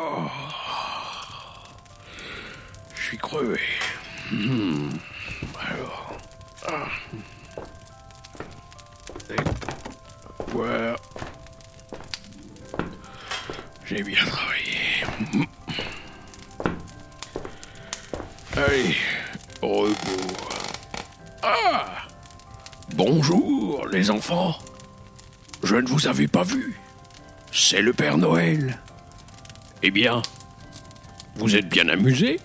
[0.00, 0.30] Oh.
[2.94, 3.60] Je suis crevé.
[4.30, 4.90] Hmm.
[5.60, 6.16] Alors.
[6.66, 6.88] Ah.
[13.88, 14.76] J'ai bien travaillé.
[15.32, 15.44] Hmm.
[18.54, 18.96] Allez,
[19.62, 20.36] repos.
[21.42, 21.86] Ah
[22.94, 24.56] Bonjour, les enfants.
[25.62, 26.78] Je ne vous avais pas vu.
[27.50, 28.78] C'est le Père Noël.
[29.82, 30.22] Eh bien,
[31.36, 32.40] vous êtes bien amusés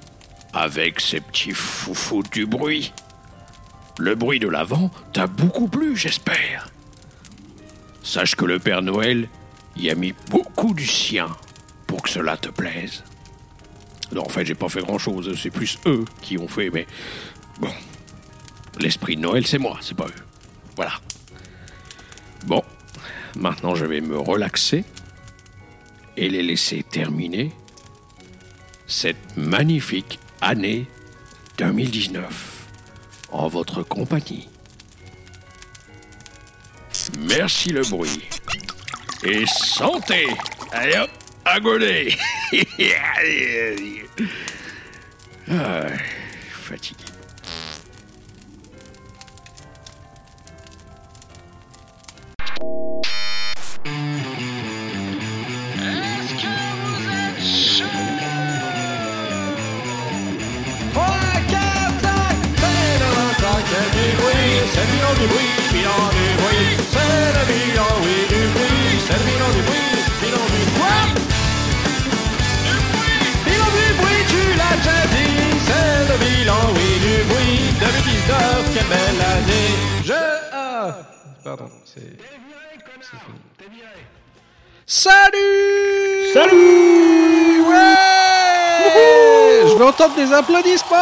[0.54, 2.94] avec ces petits foufous du bruit.
[3.98, 6.70] Le bruit de l'avant t'a beaucoup plu, j'espère.
[8.04, 9.30] Sache que le Père Noël
[9.78, 11.28] y a mis beaucoup du sien
[11.88, 13.04] pour que cela te plaise.
[14.12, 16.86] Non, en fait, j'ai pas fait grand chose, c'est plus eux qui ont fait, mais
[17.60, 17.72] bon.
[18.80, 20.24] L'esprit de Noël, c'est moi, c'est pas eux.
[20.76, 20.94] Voilà.
[22.46, 22.64] Bon,
[23.36, 24.84] maintenant je vais me relaxer
[26.18, 27.52] et les laisser terminer
[28.88, 30.86] cette magnifique année
[31.58, 32.68] 2019
[33.32, 34.50] en votre compagnie.
[37.20, 38.30] Merci le bruit.
[39.24, 40.28] Et santé
[40.72, 41.10] Allez hop,
[41.46, 41.60] à
[45.50, 45.88] ah,
[46.52, 47.03] Fatigué.
[84.86, 87.96] Salut Salut Ouais
[89.64, 90.98] Je veux entendre des applaudissements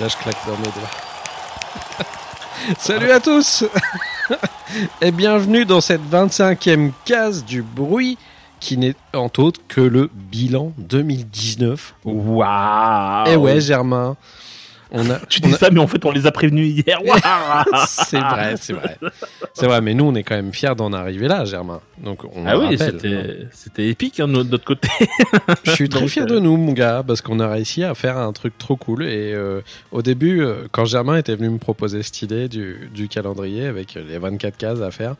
[0.00, 0.90] Là, je claque dans mes doigts.
[2.78, 3.64] Salut à tous
[5.00, 8.18] Et bienvenue dans cette 25e case du bruit
[8.60, 11.94] qui n'est en autre que le bilan 2019.
[12.04, 14.16] Waouh Eh ouais, Germain.
[14.96, 17.00] On a, Tu on dis a- ça, mais en fait, on les a prévenus hier.
[17.86, 18.96] C'est vrai, c'est vrai.
[19.52, 21.80] C'est vrai, mais nous, on est quand même fiers d'en arriver là, Germain.
[21.98, 22.78] Donc, on Ah oui,
[23.52, 24.88] c'était épique hein, de notre- côté.
[25.64, 28.16] Je suis très fier euh, de nous, mon gars, parce qu'on a réussi à faire
[28.18, 29.02] un truc trop cool.
[29.04, 29.60] Et euh,
[29.90, 33.94] au début, euh, quand Germain était venu me proposer cette idée du, du calendrier avec
[33.94, 35.16] les 24 cases à faire,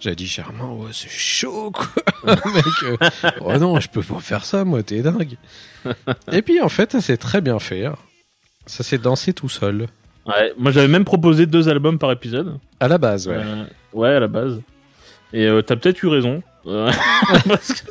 [0.00, 1.86] j'ai dit Germain, ouais, c'est chaud, quoi.
[2.46, 5.36] Mec, euh, oh non, je peux pas faire ça, moi, t'es dingue.
[6.32, 7.84] et puis, en fait, ça s'est très bien fait.
[8.68, 9.88] Ça s'est dansé tout seul.
[10.26, 12.58] Ouais, moi, j'avais même proposé deux albums par épisode.
[12.80, 13.34] À la base, ouais.
[13.36, 13.64] Euh,
[13.94, 14.60] ouais, à la base.
[15.32, 16.42] Et euh, t'as peut-être eu raison.
[16.66, 16.92] Euh,
[17.48, 17.90] parce que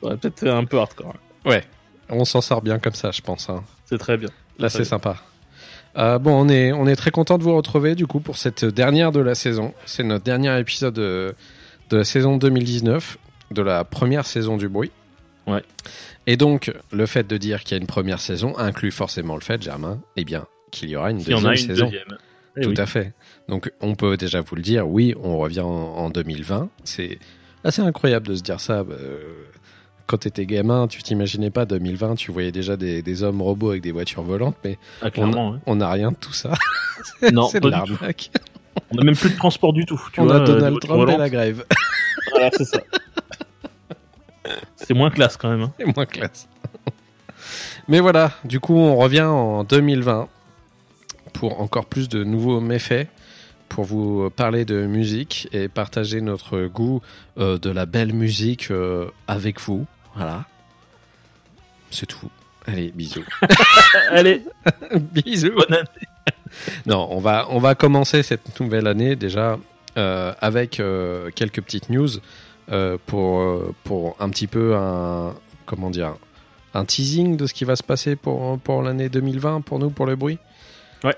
[0.00, 1.14] peut-être fait un peu hardcore.
[1.44, 1.64] Ouais.
[2.10, 3.48] On s'en sort bien comme ça, je pense.
[3.48, 3.64] hein.
[3.86, 4.28] C'est très bien.
[4.58, 5.16] Là, c'est sympa.
[5.96, 8.64] Euh, bon, on est, on est très content de vous retrouver du coup pour cette
[8.64, 9.72] dernière de la saison.
[9.86, 11.34] C'est notre dernier épisode de,
[11.90, 13.16] de la saison 2019,
[13.52, 14.90] de la première saison du bruit.
[15.46, 15.62] Ouais.
[16.26, 19.42] Et donc, le fait de dire qu'il y a une première saison inclut forcément le
[19.42, 21.84] fait, Germain, eh bien, qu'il y aura une Il y deuxième en a une saison.
[21.86, 22.18] deuxième.
[22.56, 22.80] Eh Tout oui.
[22.80, 23.12] à fait.
[23.48, 26.68] Donc, on peut déjà vous le dire, oui, on revient en, en 2020.
[26.84, 27.18] C'est
[27.64, 28.84] assez incroyable de se dire ça.
[28.88, 29.18] euh,
[30.06, 33.82] quand t'étais gamin, tu t'imaginais pas 2020, tu voyais déjà des, des hommes robots avec
[33.82, 35.08] des voitures volantes, mais Ah,
[35.66, 36.52] on n'a rien de tout ça.
[37.32, 38.30] Non, c'est de l'arnaque.
[38.90, 40.00] On a même plus de transport du tout.
[40.12, 41.64] Tu On vois, a euh, Donald Trump et la grève.
[42.32, 42.80] Voilà, c'est ça.
[44.76, 45.62] C'est moins classe quand même.
[45.62, 45.72] hein.
[45.78, 46.48] C'est moins classe.
[47.88, 50.28] Mais voilà, du coup, on revient en 2020
[51.32, 53.08] pour encore plus de nouveaux méfaits,
[53.68, 57.02] pour vous parler de musique et partager notre goût
[57.38, 59.86] euh, de la belle musique euh, avec vous.
[60.14, 60.44] Voilà.
[61.90, 62.30] C'est tout.
[62.66, 63.24] Allez, bisous.
[64.10, 64.42] Allez,
[64.94, 65.52] bisous.
[65.54, 66.08] bonne année.
[66.86, 69.58] Non, on va, on va commencer cette nouvelle année déjà
[69.96, 70.80] euh, avec
[71.34, 72.08] quelques petites news
[72.72, 75.34] euh, pour, euh, pour un petit peu un,
[75.66, 76.14] comment dire,
[76.74, 80.06] un teasing de ce qui va se passer pour, pour l'année 2020 pour nous, pour
[80.06, 80.38] le bruit?
[81.04, 81.14] Ouais.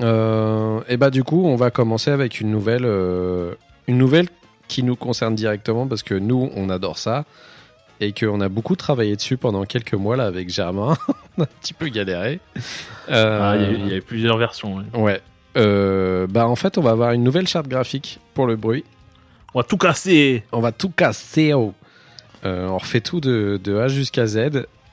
[0.00, 3.54] Euh, et bah du coup, on va commencer avec une nouvelle, euh,
[3.88, 4.28] une nouvelle
[4.68, 7.24] qui nous concerne directement parce que nous, on adore ça
[8.00, 10.96] et qu'on a beaucoup travaillé dessus pendant quelques mois là avec Germain.
[11.38, 12.40] on a un petit peu galéré.
[13.10, 14.76] Euh, Ah, Il y, avait plusieurs versions.
[14.94, 15.20] ouais.
[15.54, 16.26] Ouais.
[16.28, 18.84] Bah en fait, on va avoir une nouvelle charte graphique pour le bruit.
[19.54, 20.42] On va tout casser.
[20.52, 21.52] On va tout casser.
[21.52, 21.74] oh.
[22.44, 24.36] Euh, on refait tout de, de A jusqu'à Z.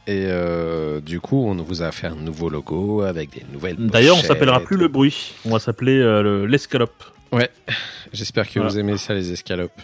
[0.07, 3.77] Et euh, du coup, on vous a fait un nouveau logo avec des nouvelles.
[3.77, 5.33] D'ailleurs, on s'appellera plus le bruit.
[5.45, 7.03] On va s'appeler euh, le- l'escalope.
[7.31, 7.49] Ouais.
[8.11, 8.69] J'espère que Voilà.
[8.69, 9.79] vous aimez ça, les escalopes.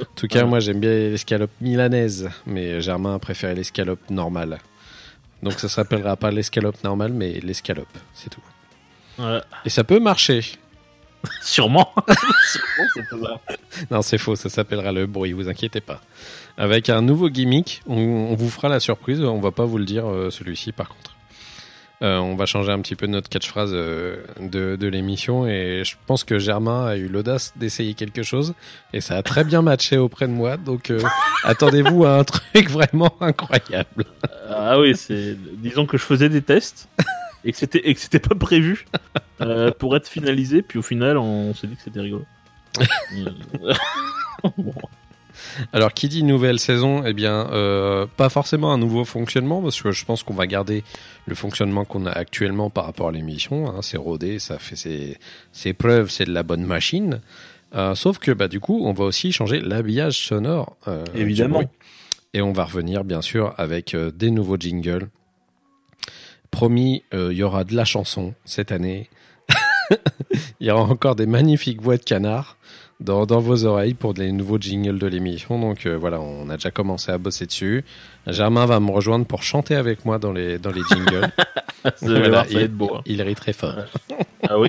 [0.00, 4.58] En tout cas, moi j'aime bien l'escalope milanaise, mais Germain a préféré l'escalope normale.
[5.42, 8.40] Donc ça s'appellera pas l'escalope normale, mais l'escalope, c'est tout.
[9.64, 10.42] Et ça peut marcher.
[11.42, 11.92] Sûrement.
[13.90, 16.00] Non, c'est faux, ça s'appellera le bruit, vous inquiétez pas.
[16.56, 19.84] Avec un nouveau gimmick, on, on vous fera la surprise, on va pas vous le
[19.84, 21.14] dire euh, celui-ci par contre.
[22.00, 25.96] Euh, on va changer un petit peu notre catchphrase euh, de, de l'émission et je
[26.06, 28.54] pense que Germain a eu l'audace d'essayer quelque chose
[28.92, 31.00] et ça a très bien matché auprès de moi, donc euh,
[31.44, 34.04] attendez-vous à un truc vraiment incroyable.
[34.48, 35.36] Ah oui, c'est.
[35.56, 36.88] Disons que je faisais des tests
[37.44, 38.86] et que c'était et que c'était pas prévu
[39.40, 42.24] euh, pour être finalisé, puis au final, on, s'est dit que c'était rigolo.
[44.56, 44.72] Bon.
[45.72, 49.90] Alors, qui dit nouvelle saison Eh bien, euh, pas forcément un nouveau fonctionnement, parce que
[49.92, 50.84] je pense qu'on va garder
[51.26, 53.68] le fonctionnement qu'on a actuellement par rapport à l'émission.
[53.68, 55.18] Hein, c'est rodé, ça fait ses,
[55.52, 57.20] ses preuves, c'est de la bonne machine.
[57.74, 60.76] Euh, sauf que, bah, du coup, on va aussi changer l'habillage sonore.
[60.86, 61.62] euh, Évidemment.
[62.34, 65.08] Et on va revenir, bien sûr, avec des nouveaux jingles.
[66.58, 69.08] Promis, euh, il y aura de la chanson cette année.
[70.58, 72.56] Il y aura encore des magnifiques voix de canard
[72.98, 75.60] dans, dans vos oreilles pour les nouveaux jingles de l'émission.
[75.60, 77.84] Donc euh, voilà, on a déjà commencé à bosser dessus.
[78.26, 81.30] Germain va me rejoindre pour chanter avec moi dans les, dans les jingles.
[82.02, 82.96] Voilà, voir, il, beau.
[82.96, 83.02] hein.
[83.06, 83.76] il rit très fort.
[84.42, 84.68] Ah oui.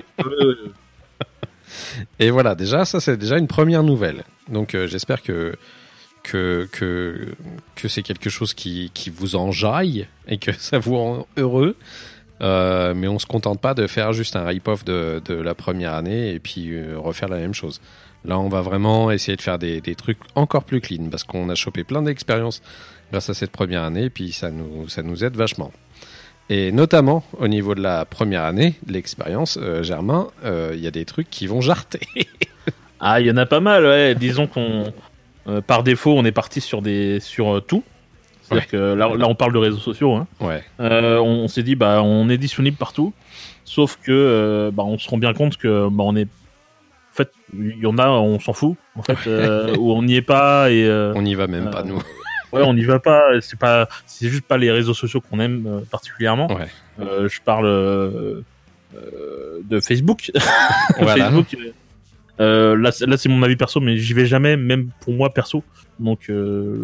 [2.20, 4.22] Et voilà, déjà, ça c'est déjà une première nouvelle.
[4.48, 5.56] Donc euh, j'espère que,
[6.22, 7.34] que, que,
[7.74, 11.76] que c'est quelque chose qui, qui vous enjaille et que ça vous rend heureux.
[12.42, 15.92] Euh, mais on se contente pas de faire juste un rip-off de, de la première
[15.92, 17.80] année et puis euh, refaire la même chose.
[18.24, 21.48] Là, on va vraiment essayer de faire des, des trucs encore plus clean parce qu'on
[21.50, 22.62] a chopé plein d'expériences
[23.10, 25.70] grâce à cette première année et puis ça nous, ça nous aide vachement.
[26.48, 31.04] Et notamment au niveau de la première année l'expérience, euh, Germain, il y a des
[31.04, 32.00] trucs qui vont jarter.
[33.02, 34.14] Ah, il y en a pas mal, ouais.
[34.14, 34.92] Disons qu'on,
[35.50, 37.82] euh, par défaut, on est parti sur des sur euh, tout.
[38.42, 40.14] C'est-à-dire que là, là, on parle de réseaux sociaux.
[40.16, 40.26] Hein.
[40.40, 40.64] Ouais.
[40.80, 43.12] Euh, on, on s'est dit, bah, on est disponible partout.
[43.64, 46.24] Sauf que, bah, on se rend bien compte que, bah, on est.
[46.24, 48.76] En fait, il y en a, on s'en fout.
[48.96, 49.28] En fait,
[49.78, 50.88] où on n'y est pas et.
[51.14, 52.02] On n'y va même pas, nous.
[52.52, 53.40] Ouais, on n'y va pas.
[53.40, 56.48] C'est pas, c'est juste pas les réseaux sociaux qu'on aime particulièrement.
[56.52, 56.66] Ouais.
[56.98, 58.42] Je parle
[58.94, 60.32] de Facebook.
[60.98, 61.30] Voilà.
[61.30, 61.56] Facebook.
[62.40, 65.32] Euh, là, c'est- là, c'est mon avis perso, mais j'y vais jamais, même pour moi
[65.32, 65.62] perso.
[65.98, 66.80] Donc euh,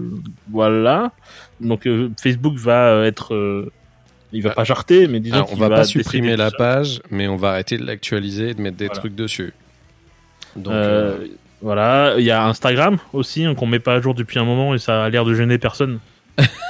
[0.51, 1.13] voilà.
[1.61, 3.71] Donc euh, Facebook va être,
[4.33, 7.27] il va pas jarter, mais disons Alors, on qu'il va pas supprimer la page, mais
[7.29, 9.01] on va arrêter de l'actualiser et de mettre des Voilà.
[9.01, 9.53] trucs dessus.
[10.57, 10.75] Donc,
[11.63, 14.75] Voilà, il y a Instagram aussi hein, qu'on met pas à jour depuis un moment
[14.75, 15.99] et ça a l'air de gêner personne.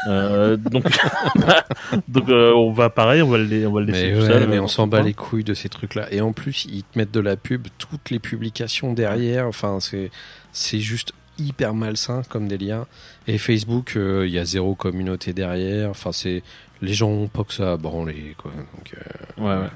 [0.08, 0.84] Euh, donc,
[2.08, 4.32] donc euh, on va pareil, on va le, on va le laisser mais, tout ouais,
[4.32, 4.48] seul.
[4.48, 6.06] mais euh, on s'en bat les couilles de ces trucs-là.
[6.12, 9.46] Et en plus, ils te mettent de la pub, toutes les publications derrière.
[9.46, 10.10] Enfin, c'est
[10.52, 12.86] c'est juste hyper malsain comme des liens.
[13.26, 15.90] Et Facebook, euh, il y a zéro communauté derrière.
[15.90, 16.42] Enfin, c'est
[16.82, 18.52] les gens ont pas que ça à branler, quoi.
[18.52, 19.42] Donc, euh.
[19.42, 19.70] Ouais, ouais.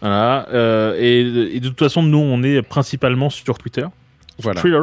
[0.00, 0.48] Voilà.
[0.50, 3.84] euh, et, et de toute façon, nous, on est principalement sur Twitter.
[4.38, 4.60] voilà.
[4.60, 4.82] Twitter.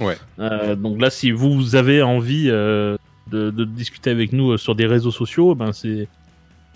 [0.00, 0.16] Ouais.
[0.38, 2.96] Euh, donc là, si vous avez envie euh,
[3.30, 6.08] de, de discuter avec nous euh, sur des réseaux sociaux, ben c'est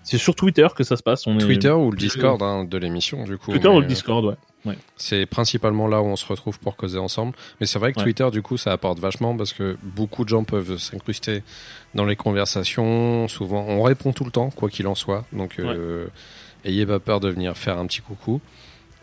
[0.03, 1.27] c'est sur Twitter que ça se passe.
[1.27, 3.53] On est- Twitter ou le Discord hein, de l'émission, du coup.
[3.53, 4.25] Twitter mais, ou le euh, Discord,
[4.67, 4.77] ouais.
[4.97, 7.35] C'est principalement là où on se retrouve pour causer ensemble.
[7.61, 8.05] Mais c'est vrai que Ouais.
[8.05, 11.43] Twitter, du coup, ça apporte vachement parce que beaucoup de gens peuvent s'incruster
[11.95, 13.29] dans les conversations.
[13.29, 15.25] Souvent, on répond tout le temps, quoi qu'il en soit.
[15.33, 16.07] Donc, euh,
[16.67, 18.41] ayez pas peur de venir faire un petit coucou.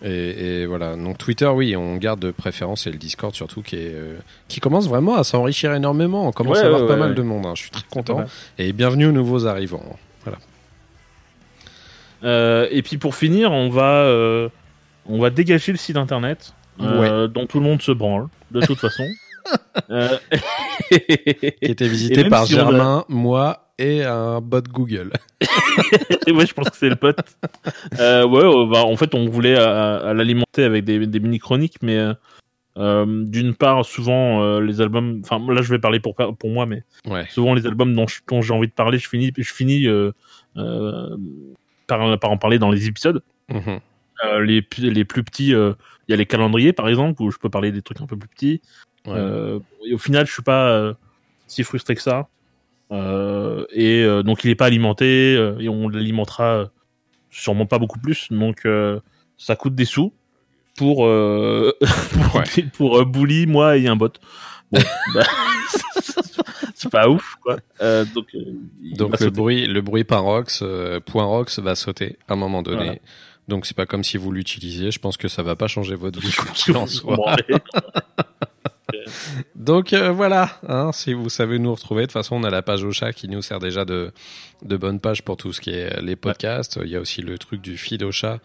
[0.03, 0.95] Et, et voilà.
[0.95, 4.17] Donc, Twitter, oui, on garde de préférence et le Discord surtout qui, est, euh,
[4.47, 6.27] qui commence vraiment à s'enrichir énormément.
[6.27, 7.45] On commence Ouais, à avoir ouais, pas ouais, mal de monde.
[7.45, 7.53] hein.
[7.55, 8.25] Je suis très content.
[8.57, 9.83] Et bienvenue aux nouveaux arrivants.
[12.23, 14.49] Euh, et puis pour finir, on va, euh,
[15.07, 19.05] on va dégager le site internet dont tout le monde se branle, de toute façon.
[19.89, 20.17] Euh,
[20.89, 25.11] Qui était visité par si a- Germain, moi et un bot Google.
[26.27, 27.17] ouais, je pense que c'est le pote.
[27.99, 31.77] Euh, ouais, on va- en fait, on voulait euh, à l'alimenter avec des, des mini-chroniques,
[31.81, 32.13] mais euh,
[32.77, 35.21] euh, d'une part, souvent, euh, les albums...
[35.23, 37.25] Enfin, là, je vais parler pour, pour moi, mais Ouais.
[37.29, 40.11] souvent, les albums dont, j'ai envie de parler, je finis, je finis euh,
[40.57, 41.17] euh,
[41.87, 43.23] par, par en parler dans les épisodes.
[43.49, 43.79] Mhm.
[44.25, 45.73] Euh, les, plus- les plus petits, euh,
[46.07, 48.15] il y a les calendriers, par exemple, où je peux parler des trucs un peu
[48.17, 48.61] plus petits.
[49.07, 49.13] Ouais.
[49.15, 50.93] Euh, et au final, je suis pas euh,
[51.47, 52.27] si frustré que ça.
[52.91, 56.69] Euh, et donc, il est pas alimenté et on l'alimentera
[57.29, 58.27] sûrement pas beaucoup plus.
[58.31, 58.67] Donc,
[59.37, 60.13] ça coûte des sous
[60.77, 61.73] pour euh,
[62.13, 62.63] pour, Ouais.
[62.73, 64.09] pour euh, Bully, moi et un bot.
[64.71, 64.81] Bon,
[65.13, 65.23] bah,
[66.75, 67.57] c'est pas ouf, quoi.
[67.81, 69.29] Euh, donc, le sauter.
[69.29, 70.63] bruit, le bruit par Rox,
[71.05, 72.83] point Rox va sauter à un moment donné.
[72.83, 72.99] Voilà.
[73.47, 74.91] Donc c'est pas comme si vous l'utilisiez.
[74.91, 76.33] Je pense que ça va pas changer votre vie
[76.69, 77.03] en pense
[79.55, 82.61] Donc euh, voilà, hein, si vous savez nous retrouver, de toute façon on a la
[82.61, 84.11] page Ocha qui nous sert déjà de,
[84.63, 86.79] de bonne page pour tout ce qui est les podcasts.
[86.83, 88.39] Il y a aussi le truc du feed Ocha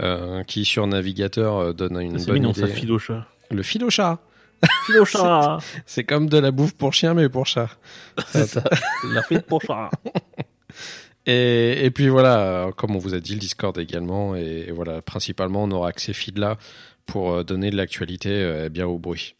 [0.00, 2.60] euh, qui sur navigateur euh, donne une C'est bonne mignon, idée.
[2.62, 3.26] ça file au chat.
[3.50, 4.18] Le feed au chat
[5.86, 7.68] c'est comme de la bouffe pour chien mais pour chat.
[8.28, 8.64] C'est ça.
[9.12, 9.90] La file pour chat.
[11.26, 14.36] Et, et puis voilà, euh, comme on vous a dit, le Discord également.
[14.36, 16.56] Et, et voilà, principalement, on aura accès feed là
[17.04, 19.34] pour euh, donner de l'actualité euh, bien au bruit.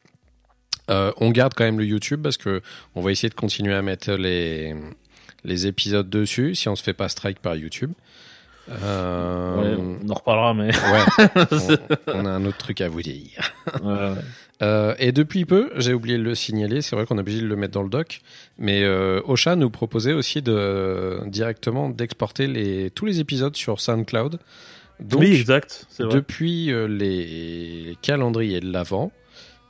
[0.91, 2.63] Euh, on garde quand même le YouTube parce que
[2.95, 4.75] on va essayer de continuer à mettre les,
[5.45, 7.93] les épisodes dessus si on se fait pas strike par YouTube.
[8.69, 10.69] Euh, Ouais, on en reparlera, mais.
[10.93, 11.29] ouais,
[12.09, 13.53] on, on a un autre truc à vous dire.
[13.83, 14.13] Ouais.
[14.63, 17.47] Euh, et depuis peu, j'ai oublié de le signaler, c'est vrai qu'on est obligé de
[17.47, 18.23] le mettre dans le doc,
[18.59, 24.39] mais euh, Ocha nous proposait aussi de directement d'exporter les, tous les épisodes sur SoundCloud.
[24.99, 25.87] Donc, oui, exact.
[25.99, 26.09] Vrai.
[26.15, 29.13] depuis les calendriers de l'avant,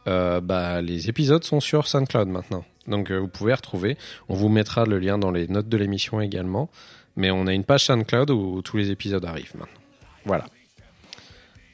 [0.06, 2.64] euh, bah, les épisodes sont sur SoundCloud maintenant.
[2.86, 3.96] Donc euh, vous pouvez retrouver.
[4.28, 6.70] On vous mettra le lien dans les notes de l'émission également.
[7.16, 9.80] Mais on a une page SoundCloud où tous les épisodes arrivent maintenant.
[10.24, 10.46] Voilà.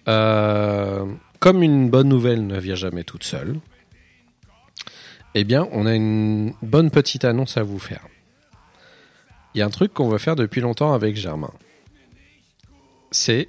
[0.08, 1.06] Euh,
[1.40, 3.56] comme une bonne nouvelle ne vient jamais toute seule,
[5.34, 8.06] eh bien, on a une bonne petite annonce à vous faire.
[9.54, 11.52] Il y a un truc qu'on veut faire depuis longtemps avec Germain.
[13.10, 13.48] C'est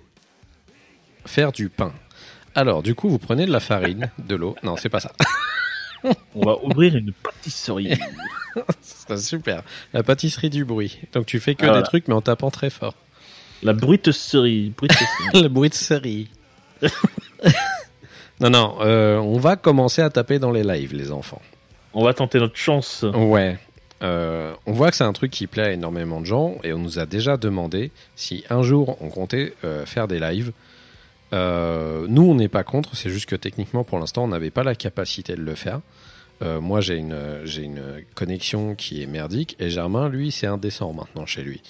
[1.25, 1.93] faire du pain.
[2.55, 4.55] Alors, du coup, vous prenez de la farine, de l'eau.
[4.63, 5.11] Non, c'est pas ça.
[6.35, 7.97] On va ouvrir une pâtisserie.
[8.81, 9.63] Ce serait super.
[9.93, 10.99] La pâtisserie du bruit.
[11.13, 12.95] Donc, tu fais que Ah, des trucs, mais en tapant très fort.
[13.63, 14.73] La bruitisserie.
[14.77, 15.41] bruitisserie.
[15.41, 16.29] Le bruit de série.
[18.39, 21.41] non, non, euh, on va commencer à taper dans les lives, les enfants.
[21.93, 23.05] On va tenter notre chance.
[23.13, 23.57] Ouais.
[24.01, 26.79] Euh, on voit que c'est un truc qui plaît à énormément de gens et on
[26.79, 30.51] nous a déjà demandé si un jour on comptait euh, faire des lives.
[31.33, 34.63] Euh, nous, on n'est pas contre, c'est juste que techniquement, pour l'instant, on n'avait pas
[34.63, 35.81] la capacité de le faire.
[36.41, 40.93] Euh, moi, j'ai une, j'ai une connexion qui est merdique et Germain, lui, c'est indécent
[40.93, 41.61] maintenant chez lui.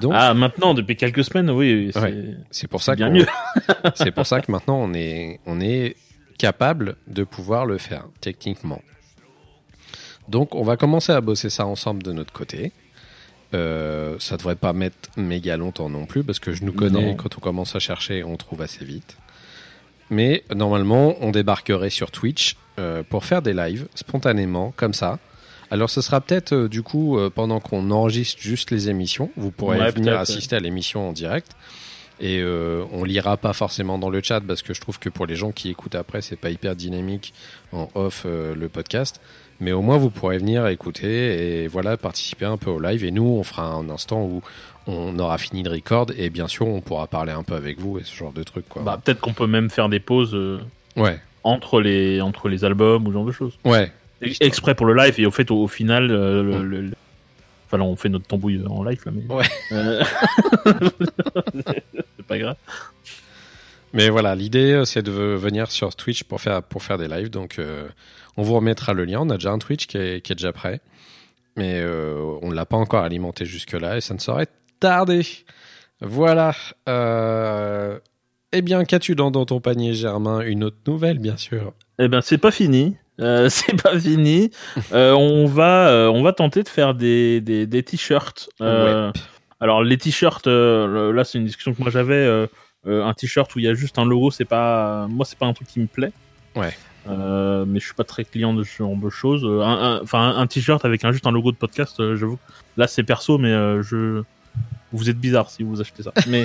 [0.00, 1.90] Donc, Ah, maintenant, depuis quelques semaines, oui.
[1.92, 2.14] c'est- Ouais.
[2.50, 3.26] c'est pour ça bien mieux.
[3.94, 5.96] c'est pour ça que maintenant on est, on est
[6.38, 8.82] capable de pouvoir le faire techniquement.
[10.28, 12.72] Donc on va commencer à bosser ça ensemble de notre côté.
[13.54, 17.14] Euh, ça devrait pas mettre méga longtemps non plus parce que je nous connais, Non.
[17.14, 19.16] quand on commence à chercher, on trouve assez vite.
[20.10, 25.18] Mais normalement, on débarquerait sur Twitch euh, pour faire des lives spontanément, comme ça.
[25.70, 29.78] Alors ce sera peut-être euh, du coup pendant qu'on enregistre juste les émissions, vous pourrez
[29.80, 31.52] Ouais, venir assister à l'émission en direct.
[32.18, 35.36] Et on lira pas forcément dans le chat parce que je trouve que pour les
[35.36, 37.34] gens qui écoutent après, c'est pas hyper dynamique
[37.72, 39.20] en off le podcast.
[39.60, 43.04] Mais au moins vous pourrez venir écouter et voilà participer un peu au live.
[43.04, 44.42] Et nous, on fera un instant où
[44.86, 47.98] on aura fini le record et bien sûr on pourra parler un peu avec vous
[47.98, 48.82] et ce genre de trucs quoi.
[48.82, 50.60] Bah, peut-être qu'on peut même faire des pauses euh,
[50.96, 53.58] ouais, entre, les, entre les albums ou ce genre de choses.
[53.64, 53.90] ouais,
[54.40, 56.92] Exprès pour le live et au fait, au, au final, euh, le, le- le-
[57.68, 59.34] Enfin, là, on fait notre tambouille en live, là, mais.
[59.34, 59.44] Ouais.
[59.72, 60.04] Euh,
[62.16, 62.56] c'est pas grave.
[63.92, 67.30] Mais voilà, l'idée c'est de venir sur Twitch pour faire pour faire des lives.
[67.30, 67.88] Donc euh,
[68.36, 69.20] on vous remettra le lien.
[69.20, 70.80] On a déjà un Twitch qui est, qui est déjà prêt,
[71.56, 74.48] mais euh, on l'a pas encore alimenté jusque là et ça ne saurait
[74.80, 75.22] tarder.
[76.00, 76.54] Voilà.
[76.88, 77.98] Euh...
[78.52, 80.40] Eh bien, qu'as-tu dans, dans ton panier, Germain?
[80.40, 81.72] Une autre nouvelle, bien sûr.
[81.98, 82.96] Eh ben, c'est pas fini.
[83.20, 84.50] Euh, c'est pas fini.
[84.92, 88.50] Euh, on va, on va tenter de faire des, des, des t-shirts.
[89.58, 92.46] Alors les t-shirts, là c'est une discussion que moi j'avais.
[92.84, 95.54] un t-shirt où il y a juste un logo, c'est pas, moi c'est pas un
[95.54, 96.12] truc qui me plaît.
[96.54, 96.74] Ouais.
[97.08, 99.44] Euh, mais je suis pas très client de ce genre de choses.
[99.44, 102.38] Euh, un- un- Enfin, un, t-shirt avec un, juste un logo de podcast, euh, j'avoue.
[102.76, 104.22] Là c'est perso, mais euh, je,
[104.92, 106.12] vous êtes bizarre si vous achetez ça.
[106.28, 106.44] Mais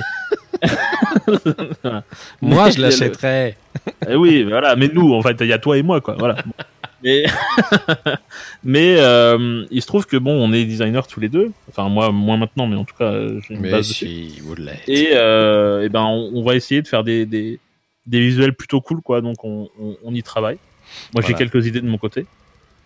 [1.82, 2.04] Voilà.
[2.42, 3.56] Moi, Mais je l'achèterais.
[4.08, 6.14] eh oui, voilà, mais nous, en fait, il y a toi et moi, quoi.
[6.18, 6.36] Voilà.
[7.02, 7.24] Mais,
[8.64, 11.50] mais euh, il se trouve que bon, on est designers tous les deux.
[11.68, 13.12] Enfin, moi, moins maintenant, mais en tout cas,
[13.46, 14.54] j'ai une Mais base si, vous.
[14.86, 17.58] Et, euh, eh ben, on, on va essayer de faire des, des,
[18.06, 19.20] des visuels plutôt cool, quoi.
[19.20, 20.58] Donc, on, on, on y travaille.
[21.14, 22.26] Moi, j'ai quelques idées de mon côté.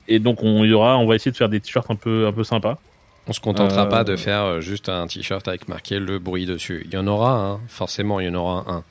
[0.08, 2.32] Et donc, on y aura, on va essayer de faire des t-shirts un peu, un
[2.32, 2.78] peu sympas.
[3.26, 6.46] On se contentera Euh, pas de faire euh, juste un t-shirt avec marqué le bruit
[6.46, 6.82] dessus.
[6.84, 8.84] Il y en aura un, forcément, il y en aura un.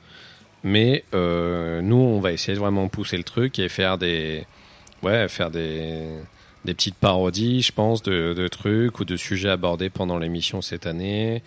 [0.62, 4.44] Mais euh, nous, on va essayer de vraiment pousser le truc et faire des,
[5.02, 6.02] ouais, faire des,
[6.66, 10.86] des petites parodies, je pense, de, de trucs ou de sujets abordés pendant l'émission cette
[10.86, 11.42] année.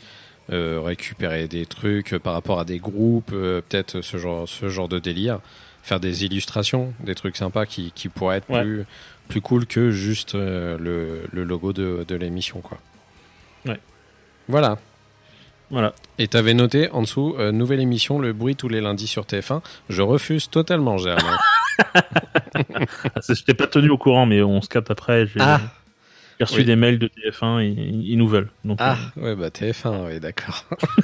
[0.51, 4.87] Euh, récupérer des trucs par rapport à des groupes, euh, peut-être ce genre, ce genre
[4.89, 5.39] de délire.
[5.83, 8.61] Faire des illustrations, des trucs sympas qui, qui pourraient être Ouais.
[8.63, 8.85] plus,
[9.27, 12.79] plus cool que juste euh, le, le logo de, de l'émission, quoi.
[13.65, 13.79] Ouais.
[14.47, 14.77] Voilà.
[15.71, 15.93] Voilà.
[16.17, 19.61] Et t'avais noté en dessous, euh, nouvelle émission, le bruit tous les lundis sur TF1.
[19.89, 21.37] Je refuse totalement, Germain.
[23.27, 25.27] Je t'ai pas tenu au courant, mais on se capte après.
[25.27, 25.61] J'ai Ah,
[26.39, 26.65] j'ai reçu oui.
[26.65, 28.49] des mails de TF1 et ils nous veulent.
[28.63, 30.63] Donc, ah, euh, ouais, bah TF1, oui, d'accord.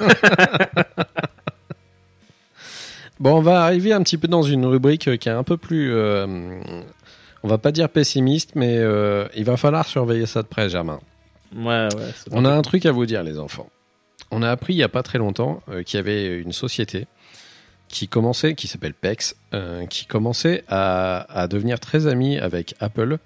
[3.20, 5.58] bon, on va arriver un petit peu dans une rubrique euh, qui est un peu
[5.58, 6.26] plus, euh,
[7.42, 11.00] on va pas dire pessimiste, mais euh, il va falloir surveiller ça de près, Germain.
[11.54, 12.12] ouais, ouais.
[12.30, 13.68] On a un truc à vous dire, les enfants.
[14.30, 17.06] On a appris il y a pas très longtemps euh, qu'il y avait une société
[17.88, 19.36] qui commençait, qui s'appelle PEX,
[19.90, 23.18] qui commençait à, à devenir très amie avec Apple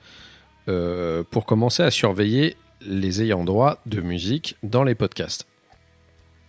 [0.68, 5.46] euh, pour commencer à surveiller les ayants droit de musique dans les podcasts.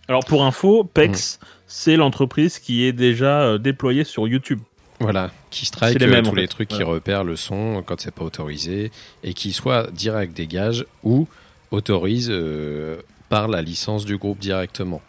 [0.08, 1.46] Alors pour info, PEX, Mm.
[1.66, 4.60] c'est l'entreprise qui est déjà euh, déployée sur YouTube.
[5.00, 8.00] Voilà, qui strike les euh, mêmes, tous en les trucs qui repèrent le son quand
[8.00, 8.92] c'est pas autorisé
[9.24, 11.26] et qui soit direct dégage ou
[11.70, 15.00] autorise euh, par la licence du groupe directement.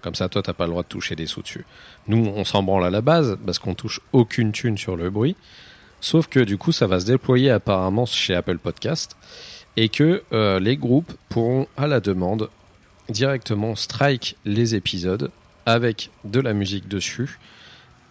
[0.00, 1.64] Comme ça, toi, t'as pas le droit de toucher des sous dessus.
[2.08, 5.36] Nous, on s'en branle à la base parce qu'on touche aucune thune sur le bruit.
[6.02, 9.16] Sauf que du coup, ça va se déployer apparemment chez Apple Podcast
[9.76, 12.50] et que euh, les groupes pourront, à la demande,
[13.08, 15.30] directement strike les épisodes
[15.64, 17.38] avec de la musique dessus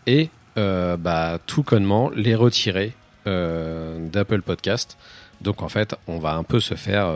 [0.07, 2.93] et euh, bah, tout connement les retirer
[3.27, 4.97] euh, d'Apple Podcast.
[5.41, 7.13] Donc en fait, on va un peu se faire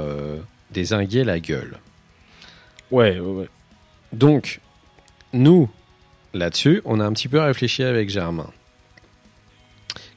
[0.72, 1.80] désinguer la gueule.
[2.92, 3.50] Ouais, ouais, ouais.
[4.12, 4.60] Donc,
[5.32, 5.70] nous,
[6.34, 8.50] là-dessus, on a un petit peu réfléchi avec Germain.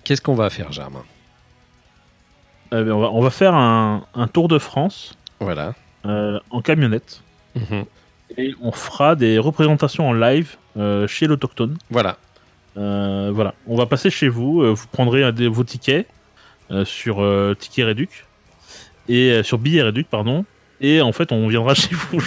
[0.09, 1.05] Qu'est-ce qu'on va faire, Germain
[2.73, 5.75] Euh, ben, on, va, on va faire un, un tour de France Voilà.
[6.07, 7.21] euh, en camionnette
[7.55, 7.85] Mhm.
[8.39, 11.77] et on fera des représentations en live euh, chez l'Autochtone.
[11.91, 12.17] Voilà.
[12.75, 16.07] Voilà, on va passer chez vous, vous prendrez des- vos tickets
[16.85, 17.17] sur
[17.59, 18.25] Ticket Réduc
[19.09, 20.45] et sur Billet Réduc, pardon.
[20.81, 22.21] Et en fait, on viendra chez vous.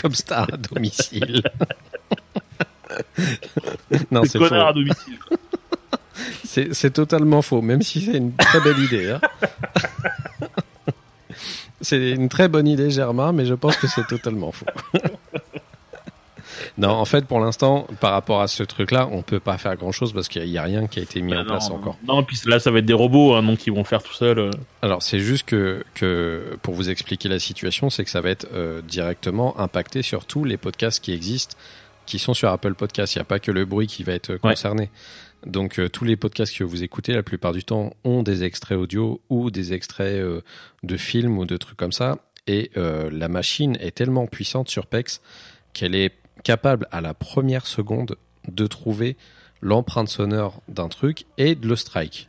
[0.00, 1.42] Comme star à domicile.
[4.10, 4.52] non, c'est faux.
[4.54, 5.18] à domicile.
[6.44, 9.10] C'est totalement faux, même si c'est une très belle idée.
[9.10, 9.20] hein.
[11.80, 14.66] c'est une très bonne idée, Germain, mais je pense que c'est totalement faux.
[16.76, 20.12] non, en fait, pour l'instant, par rapport à ce truc-là, on peut pas faire grand-chose
[20.12, 21.96] parce qu'il n'y a rien qui a été mis en Bah, place non, encore.
[22.06, 24.38] Non, puis là, ça va être des robots, hein, donc ils vont faire tout seuls.
[24.38, 24.50] euh.
[24.82, 28.46] Alors, c'est juste que, que, pour vous expliquer la situation, c'est que ça va être
[28.54, 31.56] euh, directement impacté sur tous les podcasts qui existent,
[32.06, 33.14] qui sont sur Apple Podcasts.
[33.14, 34.90] Il n'y a pas que le bruit qui va être concerné.
[35.46, 38.76] Donc, euh, tous les podcasts que vous écoutez, la plupart du temps, ont des extraits
[38.76, 40.40] audio ou des extraits euh,
[40.82, 42.18] de films ou de trucs comme ça.
[42.46, 45.20] Et euh, la machine est tellement puissante sur PEX
[45.72, 48.16] qu'elle est capable à la première seconde
[48.48, 49.16] de trouver
[49.60, 52.28] l'empreinte sonore d'un truc et de le strike.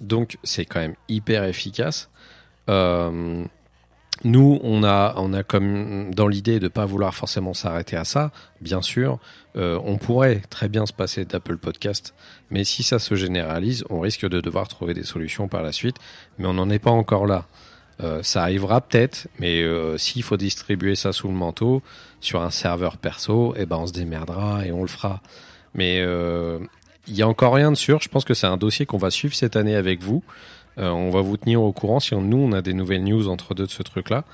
[0.00, 2.10] Donc c'est quand même hyper efficace.
[4.24, 8.30] Nous, on a, on a comme dans l'idée de pas vouloir forcément s'arrêter à ça,
[8.60, 9.18] bien sûr.
[9.56, 12.14] Euh, on pourrait très bien se passer d'Apple Podcast,
[12.50, 15.96] mais si ça se généralise, on risque de devoir trouver des solutions par la suite.
[16.38, 17.46] Mais on n'en est pas encore là.
[18.02, 21.82] Euh, ça arrivera peut-être, mais euh, s'il faut distribuer ça sous le manteau
[22.20, 25.20] sur un serveur perso, eh ben on se démerdera et on le fera.
[25.74, 26.58] Mais euh,
[27.06, 28.00] il y a encore rien de sûr.
[28.00, 30.22] Je pense que c'est un dossier qu'on va suivre cette année avec vous.
[30.78, 33.28] Euh, on va vous tenir au courant si on- nous on a des nouvelles news
[33.28, 34.24] entre deux de ce truc-là.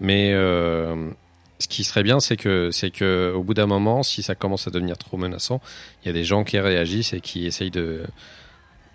[0.00, 1.10] Mais euh,
[1.58, 4.66] ce qui serait bien, c'est que c'est que au bout d'un moment, si ça commence
[4.68, 5.60] à devenir trop menaçant,
[6.02, 8.02] il y a des gens qui réagissent et qui essayent de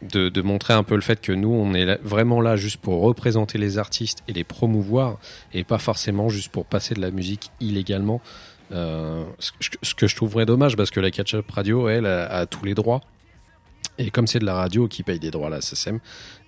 [0.01, 3.59] de, montrer un peu le fait que nous, on est vraiment là juste pour représenter
[3.59, 5.19] les artistes et les promouvoir,
[5.53, 8.19] et pas forcément juste pour passer de la musique illégalement.
[8.71, 9.51] Euh, ce,
[9.93, 13.01] que- je trouverais dommage, parce que la catch-up radio, elle, a tous les droits.
[14.01, 15.99] Et comme c'est de la radio qui paye des droits à la SSM,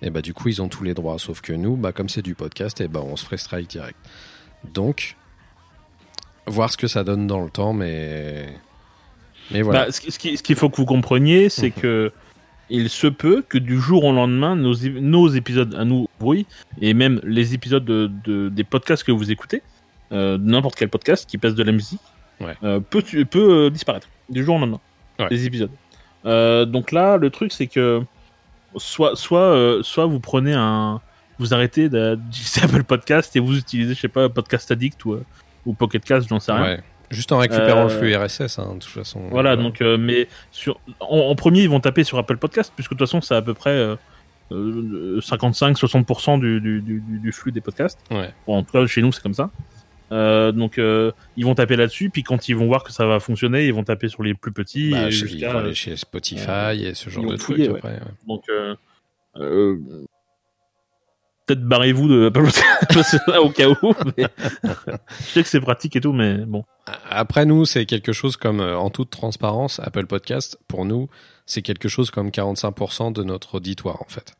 [0.02, 1.18] et bah du coup ils ont tous les droits.
[1.18, 3.96] Sauf que nous, bah comme c'est du podcast, et bah on se ferait strike direct.
[4.72, 5.16] Donc,
[6.46, 8.48] voir ce que ça donne dans le temps, mais
[9.50, 9.86] mais voilà.
[9.86, 11.82] Bah, ce qui- ce qui- ce qu'il faut que vous compreniez, c'est Mhm.
[11.82, 12.12] que
[12.70, 16.46] il se peut que du jour au lendemain, nos, nos épisodes à nous bruit
[16.80, 19.62] et même les épisodes de, de- des podcasts que vous écoutez,
[20.12, 22.00] euh, n'importe quel podcast qui passe de la musique,
[22.40, 22.56] Ouais.
[22.64, 24.80] euh, peut, peut euh, disparaître du jour au lendemain.
[25.18, 25.28] Ouais.
[25.30, 25.70] Les épisodes.
[26.26, 28.02] Euh, donc là, le truc, c'est que
[28.76, 31.00] soit, soit, euh, soit vous prenez un.
[31.38, 35.24] Vous arrêtez d'utiliser Apple Podcast et vous utilisez, je sais pas, Podcast Addict ou, euh,
[35.66, 36.62] ou Pocket Cast, j'en sais rien.
[36.62, 36.80] Ouais.
[37.10, 39.20] Juste en récupérant le flux RSS, hein, de toute façon.
[39.30, 42.96] Voilà, donc, mais sur, en, en premier, ils vont taper sur Apple Podcast, puisque de
[42.96, 43.96] toute façon, c'est à peu près euh,
[44.52, 47.98] euh, 55-60% du, du, du, du flux des podcasts.
[48.10, 48.30] Ouais.
[48.46, 49.50] Bon, en tout cas, chez nous, c'est comme ça.
[50.14, 53.18] Euh, donc, euh, ils vont taper là-dessus, puis quand ils vont voir que ça va
[53.20, 54.90] fonctionner, ils vont taper sur les plus petits.
[54.92, 57.70] Bah, et chez- jusqu'à- ils vont aller chez Spotify et ce genre de trucs ouais.
[57.82, 57.98] ouais.
[58.28, 58.74] Donc, euh,
[59.36, 59.76] euh,
[61.46, 62.32] peut-être barrez-vous de
[63.42, 63.94] au cas où.
[64.16, 64.26] mais-
[65.20, 66.64] je sais que c'est pratique et tout, mais bon.
[67.10, 71.08] Après nous, c'est quelque chose comme, euh, en toute transparence, Apple Podcast, pour nous,
[71.46, 74.34] c'est quelque chose comme 45% de notre auditoire en fait.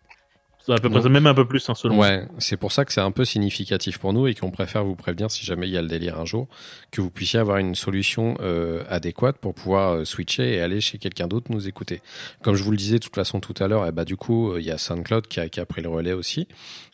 [0.66, 1.98] C'est à peu près même un peu plus, hein, selon.
[1.98, 4.94] Ouais, c'est pour ça que c'est un peu significatif pour nous et qu'on préfère vous
[4.94, 6.48] prévenir si jamais il y a le délire un jour,
[6.90, 10.96] que vous puissiez avoir une solution euh, adéquate pour pouvoir euh, switcher et aller chez
[10.96, 12.00] quelqu'un d'autre nous écouter.
[12.42, 14.52] Comme je vous le disais de toute façon tout à l'heure, eh bah, du coup,
[14.52, 16.48] euh, il y a SoundCloud qui a, qui a pris le relais aussi.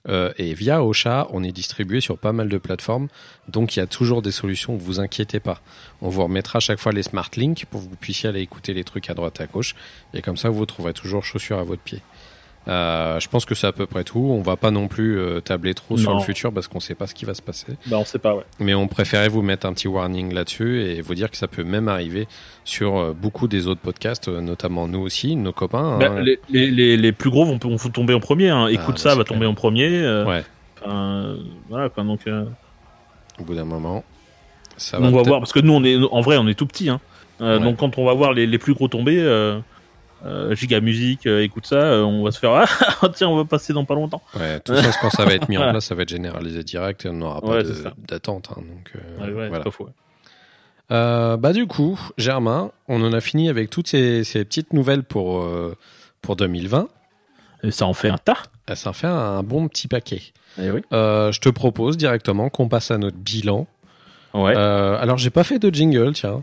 [0.08, 3.06] Euh, et via Ocha, on est distribué sur pas mal de plateformes,
[3.48, 5.60] donc il y a toujours des solutions, vous inquiétez pas.
[6.00, 8.72] On vous remettra à chaque fois les smart links pour que vous puissiez aller écouter
[8.72, 9.76] les trucs à droite et à gauche,
[10.14, 12.00] et comme ça vous trouverez toujours chaussures à votre pied.
[12.68, 14.18] Euh, je pense que c'est à peu près tout.
[14.18, 17.06] On va pas non plus euh, tabler trop sur le futur parce qu'on sait pas
[17.06, 17.74] ce qui va se passer.
[17.86, 18.44] Bah, on sait pas, ouais.
[18.58, 21.64] Mais on préférait vous mettre un petit warning là-dessus et vous dire que ça peut
[21.64, 22.28] même arriver
[22.64, 25.98] sur euh, beaucoup des autres podcasts, notamment nous aussi, nos copains.
[25.98, 26.24] Bah, hein.
[26.50, 28.50] les, les, plus gros vont, vont tomber en premier.
[28.50, 28.68] Hein.
[28.68, 29.36] Écoute bah, ça, c'est va clair.
[29.36, 29.88] tomber en premier.
[30.24, 30.44] Ouais,
[31.68, 32.04] voilà, quoi.
[32.04, 32.20] Donc,
[33.38, 34.04] au bout d'un moment,
[34.76, 35.40] ça on va voir.
[35.40, 36.90] Parce que nous, on est, en vrai, on est tout petit.
[36.90, 37.00] Hein.
[37.40, 37.58] Ouais.
[37.58, 39.18] Donc, quand on va voir les, les plus gros tomber,
[40.26, 42.52] euh, Giga Music, euh, écoute ça, euh, on va se faire
[43.02, 44.22] Ah, tiens, on va passer dans pas longtemps.
[44.38, 47.04] Ouais, tout ça, quand ça va être mis en place, ça va être généralisé direct
[47.06, 47.62] et on n'aura pas Ouais,
[48.08, 48.48] d'attente.
[48.52, 49.64] hein, donc, Ouais, ouais, voilà.
[49.64, 49.88] pas faux.
[50.88, 55.46] bah du coup, Germain, on en a fini avec toutes ces, ces petites nouvelles pour,
[56.22, 56.88] pour 2020.
[57.62, 58.38] Et ça en fait un tas.
[58.66, 60.22] Ah, Ça en fait un bon petit paquet.
[60.60, 60.80] Eh oui.
[60.90, 63.66] Je te propose directement qu'on passe à notre bilan.
[64.34, 64.54] Ouais.
[64.56, 66.42] Alors, j'ai pas fait de jingle, tiens.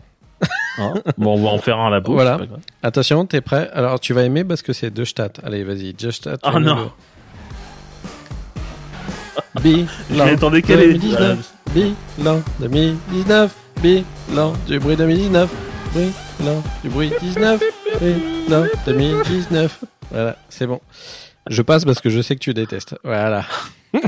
[0.78, 0.94] Hein.
[1.18, 2.14] bon, on va en faire un à la bouche.
[2.14, 2.38] Voilà.
[2.82, 5.28] Attention, t'es prêt Alors, tu vas aimer parce que c'est deux stats.
[5.44, 6.36] Allez, vas-y, deux stats.
[6.42, 6.64] Ah fais-le.
[6.64, 6.90] non.
[9.62, 10.92] Bilan Je m'attendais qu'elle est.
[10.94, 11.52] 2019.
[11.74, 13.54] Bilan 2019.
[13.82, 15.50] Bilan du bruit 2019.
[15.94, 17.62] Bilan du bruit 19.
[18.00, 19.84] Bilan 2019.
[20.10, 20.80] Voilà, c'est bon.
[21.48, 22.96] Je passe parce que je sais que tu détestes.
[23.04, 23.44] Voilà.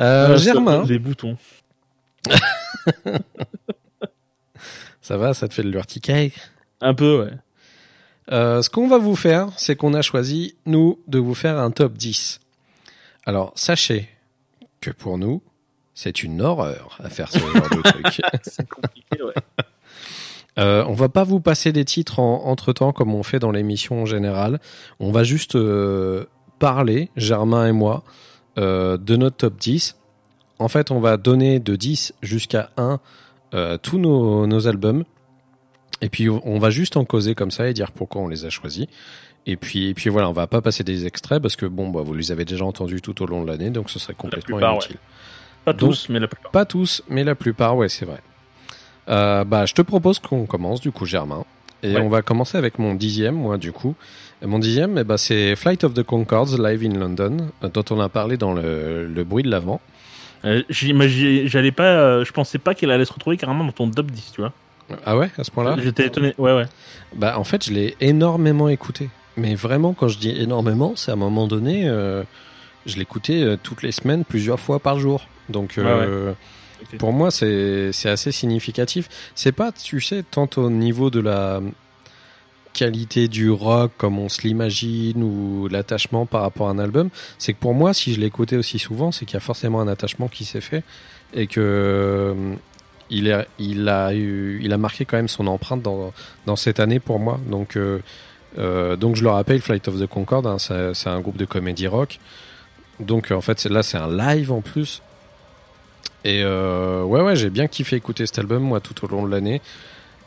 [0.00, 1.36] Euh, Ah, Germain, Les boutons.
[5.02, 6.30] ça va, ça te fait de l'urticaire?
[6.80, 7.32] Un peu, ouais.
[8.30, 11.70] Euh, ce qu'on va vous faire, c'est qu'on a choisi, nous, de vous faire un
[11.70, 12.40] top 10.
[13.26, 14.08] Alors, sachez
[14.80, 15.42] que pour nous,
[15.94, 18.20] c'est une horreur à faire ce genre de truc.
[18.42, 19.34] C'est compliqué, ouais.
[20.58, 23.52] Euh, on va pas vous passer des titres en, entre temps comme on fait dans
[23.52, 24.60] l'émission en général.
[25.00, 26.26] On va juste euh,
[26.58, 28.04] parler, Germain et moi,
[28.58, 29.96] euh, de notre top 10.
[30.58, 32.96] En fait, on va donner de 10 jusqu'à 1 euh,
[33.82, 35.04] tous nos, nos albums.
[36.00, 38.50] Et puis, on va juste en causer comme ça et dire pourquoi on les a
[38.50, 38.86] choisis.
[39.46, 42.00] Et puis, et puis voilà, on va pas passer des extraits parce que bon, bah,
[42.04, 44.74] vous les avez déjà entendus tout au long de l'année, donc ce serait complètement plupart,
[44.74, 44.96] inutile.
[45.64, 46.50] Pas Donc- tous, mais la plupart.
[46.52, 48.20] Pas tous, mais la plupart, ouais, c'est vrai.
[49.08, 51.44] Euh, bah, je te propose qu'on commence, du coup, Germain.
[51.84, 52.00] Et Ouais.
[52.00, 53.94] on va commencer avec mon dixième, moi, du coup.
[54.42, 57.84] Et mon dixième, eh ben, c'est Flight of the Concords live in London, euh, dont
[57.90, 59.80] on a parlé dans le, le bruit de l'avant.
[60.44, 61.84] Euh, J'allais pas.
[61.84, 64.52] euh, je pensais pas qu'elle allait se retrouver carrément dans ton top 10, tu vois.
[65.06, 65.76] Ah ouais, à ce point-là?
[65.82, 66.34] J'étais étonné.
[66.38, 66.66] Ouais, ouais.
[67.14, 69.08] Bah, en fait, je l'ai énormément écouté.
[69.36, 72.22] Mais vraiment, quand je dis énormément, c'est à un moment donné, euh,
[72.84, 75.26] je l'écoutais toutes les semaines, plusieurs fois par jour.
[75.48, 75.78] Donc,
[76.98, 79.08] pour moi, c'est c'est assez significatif.
[79.34, 81.60] C'est pas, tu sais, tant au niveau de la
[82.72, 87.52] qualité du rock comme on se l'imagine ou l'attachement par rapport à un album, c'est
[87.52, 90.28] que pour moi, si je l'écoutais aussi souvent, c'est qu'il y a forcément un attachement
[90.28, 90.84] qui s'est fait
[91.34, 92.54] et que euh,
[93.10, 93.30] il,
[94.72, 97.38] a marqué quand même son empreinte dans, cette année pour moi.
[97.46, 98.00] Donc, euh,
[98.58, 101.86] euh, donc je le rappelle, Flight of the Concorde, hein, c'est un groupe de comédie
[101.86, 102.18] rock.
[103.00, 105.02] Donc en fait, là, c'est un live en plus.
[106.24, 109.60] Et ouais, ouais, j'ai bien kiffé écouter cet album, moi, tout au long de l'année.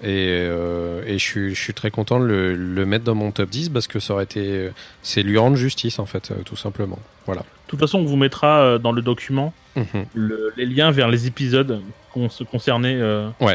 [0.03, 3.31] Et, euh, et je, suis, je suis très content de le, le mettre dans mon
[3.31, 4.69] top 10 parce que ça aurait été.
[5.01, 6.99] C'est lui rendre justice, en fait, euh, tout simplement.
[7.25, 7.41] Voilà.
[7.41, 10.05] De toute façon, on vous mettra euh, dans le document Mhm.
[10.13, 11.81] le- les liens vers les épisodes
[12.13, 13.45] qu'on se concernait euh, Tout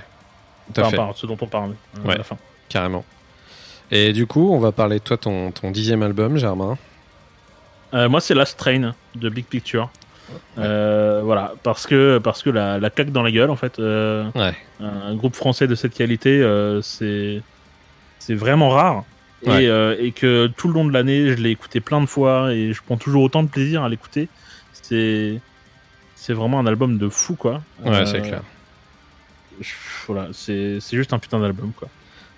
[0.75, 2.15] par, fait, par ce dont on parle euh, Ouais.
[2.15, 2.37] à la fin.
[2.69, 3.05] carrément.
[3.91, 6.77] Et du coup, on va parler de toi, ton, ton dixième album, Germain.
[7.93, 9.91] Moi, c'est Last Train de Big Picture.
[10.59, 14.25] Euh, voilà, parce que parce que la, la claque dans la gueule, en fait, euh,
[14.35, 14.55] Ouais.
[14.81, 17.43] un groupe français de cette qualité, euh, c'est
[18.19, 19.05] c'est vraiment rare.
[19.47, 19.65] Ouais.
[19.65, 22.73] Et, et que tout le long de l'année, je l'ai écouté plein de fois et
[22.75, 24.29] je prends toujours autant de plaisir à l'écouter.
[24.73, 25.41] C'est
[26.15, 27.63] c'est vraiment un album de fou, quoi.
[27.85, 28.43] Ouais, c'est clair.
[29.61, 29.69] je-
[30.07, 31.89] Voilà, c'est c'est juste un putain d'album, quoi.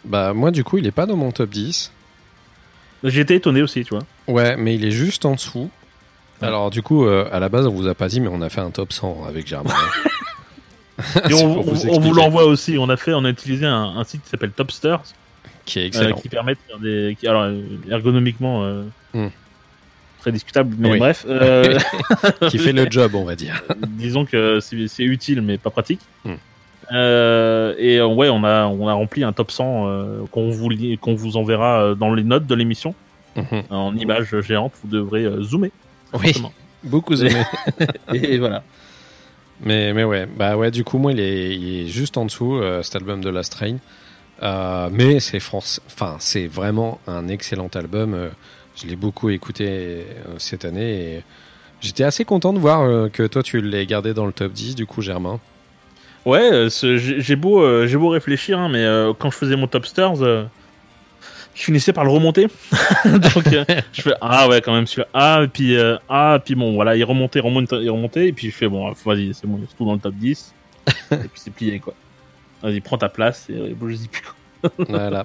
[0.05, 1.92] Bah, moi, du coup, il est pas dans mon top 10.
[3.05, 4.05] J'ai été étonné aussi, tu vois.
[4.28, 5.70] Ouais, mais il est juste en dessous.
[6.42, 8.48] Alors, du coup, euh, à la base, on vous a pas dit, mais on a
[8.48, 9.70] fait un top 100 avec Germain.
[11.28, 12.76] Et on, vous l'envoie aussi.
[12.78, 15.00] On a fait, on a utilisé un, un site qui s'appelle Topsters,
[15.64, 16.16] Qui est euh, excellent.
[16.16, 19.28] qui permet de faire des, qui- alors euh, ergonomiquement euh, Hmm.
[20.20, 20.98] très discutable, mais Oui.
[20.98, 21.78] bref, euh,
[22.48, 23.62] qui fait le job, on va dire.
[23.88, 26.00] disons que c'est utile mais pas pratique.
[26.24, 26.35] Hmm.
[26.92, 30.68] Euh, et euh, ouais, on a, on a rempli un top 100 euh, qu'on vous,
[31.00, 32.94] qu'on vous enverra euh, dans les notes de l'émission
[33.35, 33.62] Mhm.
[33.70, 34.72] en images géantes.
[34.85, 35.70] Vous devrez euh, zoomer.
[36.14, 36.33] Oui,
[36.83, 37.42] beaucoup zoomé.
[38.14, 38.62] Et voilà.
[39.61, 42.57] mais, mais ouais, bah ouais, du coup, moi, il est, il est juste en dessous,
[42.57, 43.77] euh, cet album de Last Train.
[44.42, 48.14] Euh, mais c'est France, enfin, c'est vraiment un excellent album.
[48.14, 48.29] euh,
[48.75, 50.03] je l'ai beaucoup écouté euh,
[50.38, 51.22] cette année et
[51.81, 54.75] j'étais assez content de voir euh, que toi, tu l'as gardé dans le top 10,
[54.75, 55.38] du coup, Germain.
[56.25, 59.87] Ouais, j'ai beau, euh, j'ai beau réfléchir, hein, mais euh, quand je faisais mon top
[59.87, 60.22] stars,
[61.53, 62.47] euh, je finissais par le remonter.
[63.05, 65.09] Donc euh, je fais ah ouais quand même celui-là.
[65.15, 68.51] Ah et puis euh, ah puis bon voilà il remontait, remontait, il remontait et puis
[68.51, 70.55] je fais bon vas-y c'est bon il a tout dans le top 10
[71.12, 71.95] et puis c'est plié quoi.
[72.62, 74.71] Vas-y prends ta place et, et bon, je dis plus quoi.
[74.88, 75.25] Voilà.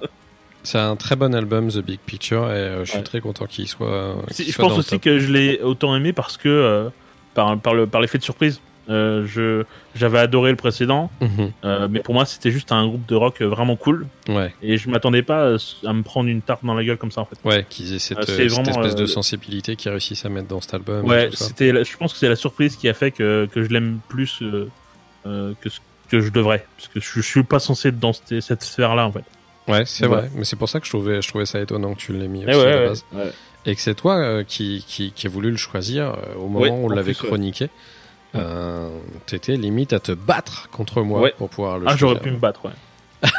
[0.64, 3.04] C'est un très bon album, The Big Picture, et euh, je suis Ouais.
[3.04, 4.16] très content qu'il soit.
[4.36, 5.00] Je soit pense dans le aussi top.
[5.02, 6.90] que je l'ai autant aimé parce que euh,
[7.34, 8.60] par par le par l'effet de surprise.
[8.90, 11.52] Euh, j'avais adoré le précédent, Mhm.
[11.64, 14.78] euh, mais pour moi c'était juste un groupe de rock euh, vraiment cool Ouais, et
[14.78, 17.36] je m'attendais pas à, me prendre une tarte dans la gueule comme ça en fait.
[17.44, 20.48] ouais, qu'ils aient cette, c'est euh, cette espèce de euh, sensibilité qu'ils réussissent à mettre
[20.48, 21.04] dans cet album.
[21.04, 21.84] Ouais, c'était.
[21.84, 24.68] Je pense que c'est la surprise qui a fait que, que je l'aime plus euh,
[25.26, 28.14] euh, que ce que je devrais, parce que je, je suis pas censé être dans
[28.14, 29.24] cette, cette sphère-là en fait.
[29.66, 30.16] Ouais, c'est Ouais.
[30.16, 30.30] vrai.
[30.34, 32.44] Mais c'est pour ça que je trouvais, je trouvais ça étonnant que tu l'aies mis
[32.48, 33.04] Eh aussi ouais, à la base.
[33.66, 36.74] Et que c'est toi euh, qui, qui, qui a voulu le choisir euh, au moment
[36.80, 37.68] où on l'avait chroniqué.
[38.38, 38.88] Euh,
[39.26, 41.34] T'étais limite à te battre contre moi Ouais.
[41.36, 42.60] pour pouvoir le Ah, j'aurais pu me battre.
[42.64, 43.30] Ouais.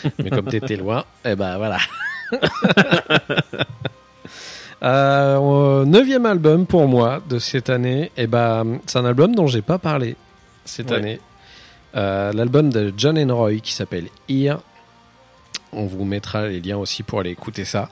[0.22, 1.78] Mais comme t'étais loin, eh ben voilà.
[4.82, 9.62] euh, neuvième album pour moi de cette année, et ben c'est un album dont j'ai
[9.62, 10.16] pas parlé
[10.64, 10.96] cette Ouais.
[10.96, 11.20] année.
[11.96, 14.58] Euh, L'album de John Enroy qui s'appelle Here.
[15.72, 17.88] On vous mettra les liens aussi pour aller écouter ça.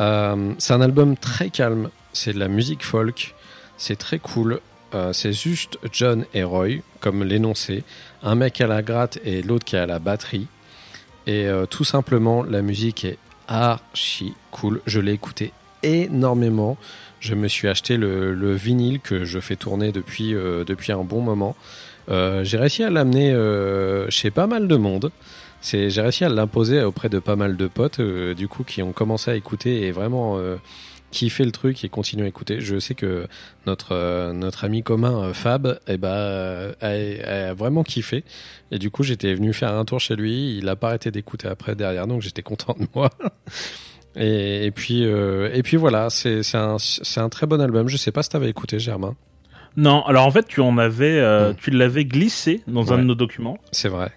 [0.00, 1.90] Euh, c'est un album très calme.
[2.12, 3.34] C'est de la musique folk.
[3.76, 4.60] C'est très cool.
[4.94, 7.82] Euh, c'est juste John et Roy, comme l'énoncé.
[8.22, 10.46] Un mec à la gratte et l'autre qui est à la batterie.
[11.26, 14.80] Et euh, tout simplement, la musique est archi cool.
[14.86, 15.52] Je l'ai écouté
[15.82, 16.76] énormément.
[17.20, 21.04] Je me suis acheté le, le vinyle que je fais tourner depuis, euh, depuis un
[21.04, 21.56] bon moment.
[22.08, 23.32] J'ai réussi à l'amener
[24.10, 25.10] chez pas mal de monde.
[25.62, 29.30] J'ai réussi à l'imposer auprès de pas mal de potes, du coup, qui ont commencé
[29.30, 30.38] à écouter et vraiment
[31.12, 32.60] kiffé le truc et continuent à écouter.
[32.60, 33.28] Je sais que
[33.66, 38.24] notre euh, notre ami commun euh, Fab, eh ben, euh, a, a vraiment kiffé.
[38.72, 40.56] Et du coup, j'étais venu faire un tour chez lui.
[40.58, 43.10] Il a pas arrêté d'écouter après derrière, donc j'étais content de moi.
[44.14, 46.76] Et, et puis euh, et puis voilà, c'est un
[47.16, 47.88] un très bon album.
[47.88, 49.16] Je sais pas si t'avais écouté Germain.
[49.78, 51.56] Non, alors en fait, tu en avais, euh, Mm.
[51.56, 54.12] tu l'avais glissé dans un de nos documents C'est vrai.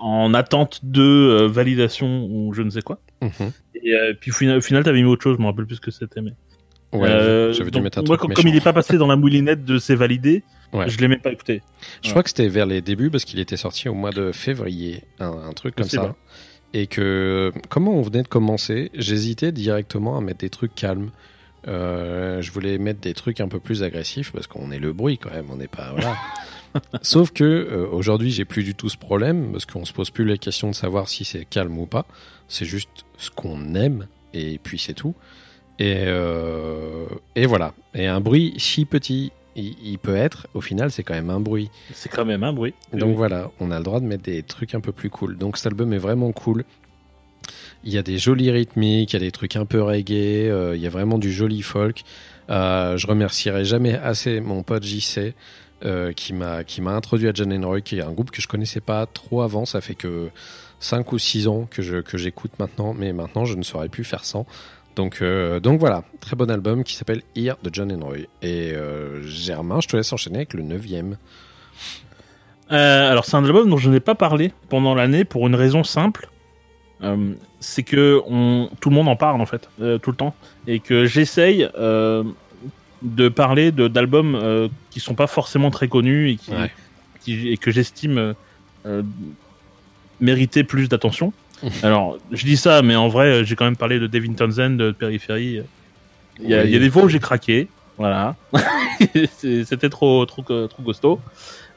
[0.00, 2.98] en attente de validation ou je ne sais quoi.
[3.20, 3.52] Mhm.
[3.82, 5.36] Et euh, puis au final, t'avais mis autre chose.
[5.36, 6.20] Je me rappelle plus ce que c'était.
[6.20, 6.32] Mais
[6.92, 9.16] Ouais, Euh, j'avais dû mettre un moi, truc comme, il n'est pas passé dans la
[9.16, 10.88] moulinette de ses validés, Ouais.
[10.88, 11.60] je l'ai même pas écouté.
[12.02, 15.02] Je crois que c'était vers les débuts parce qu'il était sorti au mois de février,
[15.18, 16.14] un, un truc comme ça.
[16.74, 21.10] Et que, comment on venait de commencer, j'hésitais directement à mettre des trucs calmes.
[21.68, 25.18] Euh, je voulais mettre des trucs un peu plus agressifs parce qu'on est le bruit
[25.18, 25.90] quand même, on n'est pas.
[25.92, 26.16] Voilà.
[27.02, 30.24] Sauf que euh, aujourd'hui, j'ai plus du tout ce problème parce qu'on se pose plus
[30.24, 32.06] la question de savoir si c'est calme ou pas.
[32.48, 35.14] C'est juste ce qu'on aime et puis c'est tout.
[35.78, 37.74] Et, euh, et voilà.
[37.94, 41.40] Et un bruit si petit il, il peut être, au final, c'est quand même un
[41.40, 41.70] bruit.
[41.94, 42.74] C'est quand même un bruit.
[42.92, 43.14] Donc Oui.
[43.16, 45.36] voilà, on a le droit de mettre des trucs un peu plus cool.
[45.38, 46.64] Donc cet album est vraiment cool.
[47.84, 50.72] Il y a des jolis rythmiques, il y a des trucs un peu reggae, euh,
[50.76, 52.02] il y a vraiment du joli folk.
[52.50, 55.34] Euh, je remercierai jamais assez mon pote JC
[55.84, 58.48] euh, qui m'a qui m'a introduit à John Roy, qui est un groupe que je
[58.48, 59.64] connaissais pas trop avant.
[59.66, 60.30] Ça fait que
[60.80, 64.04] 5 ou 6 ans que je que j'écoute maintenant, mais maintenant je ne saurais plus
[64.04, 64.46] faire sans.
[64.94, 68.18] Donc euh, donc voilà, très bon album qui s'appelle Here de John Roy.
[68.42, 71.16] Et euh, Germain, je te laisse enchaîner avec le neuvième.
[72.72, 75.84] Euh, alors c'est un album dont je n'ai pas parlé pendant l'année pour une raison
[75.84, 76.28] simple.
[77.60, 80.34] C'est que on, tout le monde en parle en fait tout le temps
[80.66, 81.68] et que j'essaye
[83.02, 86.70] de parler de d'albums qui sont pas forcément très connus et qui, Ouais.
[87.20, 88.34] qui- et que j'estime
[90.20, 91.32] mériter plus d'attention.
[91.82, 94.90] Alors je dis ça mais en vrai j'ai quand même parlé de Devin Townsend de
[94.92, 95.62] Periphery.
[96.40, 96.68] Il y a, Oui.
[96.68, 98.34] il y a des fois où j'ai craqué, voilà.
[99.38, 101.20] C'était trop trop trop costaud.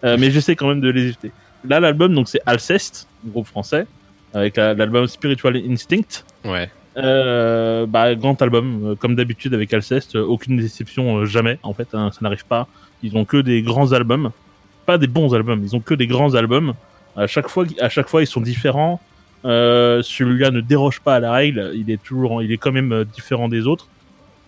[0.03, 1.31] Euh, mais j'essaie quand même de les éviter.
[1.67, 3.85] Là, l'album, donc c'est Alceste, groupe français,
[4.33, 6.23] avec la- l'album Spiritual Instinct.
[6.45, 6.69] Ouais.
[6.97, 11.59] Euh, bah, grand album, euh, comme d'habitude avec Alceste, euh, aucune déception, jamais.
[11.63, 12.67] En fait, hein, ça n'arrive pas.
[13.03, 14.31] Ils ont que des grands albums,
[14.85, 15.61] pas des bons albums.
[15.63, 16.73] Ils ont que des grands albums.
[17.23, 18.99] À chaque fois, à chaque fois, ils sont différents.
[19.45, 21.71] Euh, Celui-là ne déroge pas à la règle.
[21.75, 23.87] Il est toujours, il est quand même euh, différent des autres.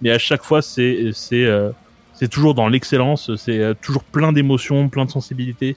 [0.02, 1.70] Mais à chaque fois, c'est, c'est, euh,
[2.14, 3.36] c'est toujours dans l'excellence.
[3.36, 5.76] C'est euh, toujours plein d'émotions, plein de sensibilité.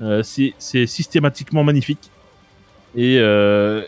[0.00, 2.10] Euh, c'est c'est systématiquement magnifique.
[2.96, 3.82] Et, euh,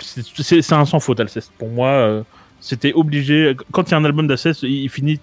[0.00, 1.52] c'est- c'est un sans faute, Alceste.
[1.58, 2.24] Pour moi,
[2.60, 3.56] c'était obligé.
[3.72, 5.20] Quand il y a un album d'Alceste, il il finit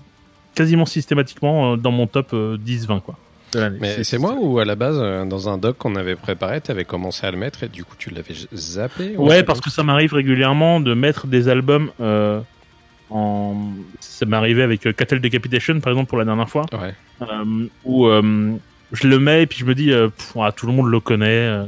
[0.55, 3.17] quasiment systématiquement dans mon top euh, 10-20, quoi.
[3.53, 3.77] De l'année.
[3.81, 6.85] Mais c'est moi ou à la base, euh, dans un doc qu'on avait préparé, t'avais
[6.85, 10.13] commencé à le mettre et du coup tu l'avais zappé Ouais, parce que ça m'arrive
[10.13, 12.39] régulièrement de mettre des albums euh,
[13.09, 13.55] en.
[13.99, 16.93] Ça m'est arrivé avec euh, Cattle Decapitation, par exemple, pour la dernière fois, Ouais.
[17.21, 18.53] euh, où euh,
[18.91, 20.99] je le mets et puis je me dis, euh, pff, ah, tout le monde le
[20.99, 21.65] connaît, euh,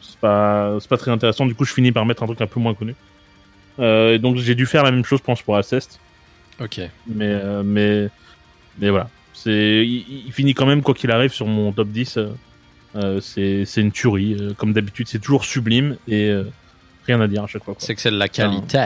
[0.00, 1.46] c'est pas, c'est pas très intéressant.
[1.46, 2.94] Du coup, je finis par mettre un truc un peu moins connu.
[3.78, 6.00] Euh, et donc, j'ai dû faire la même chose, je pense, pour Alceste.
[6.60, 6.78] Ok.
[7.06, 8.08] Mais, euh, mais,
[8.78, 9.08] mais voilà.
[9.38, 12.16] C'est, il, il finit quand même, quoi qu'il arrive, sur mon top 10.
[12.16, 12.28] euh,
[12.96, 14.34] euh, c'est, c'est une tuerie.
[14.40, 16.44] euh, comme d'habitude, c'est toujours sublime et euh,
[17.06, 17.74] rien à dire à chaque fois.
[17.74, 17.82] quoi.
[17.84, 18.78] C'est que c'est de la qualité.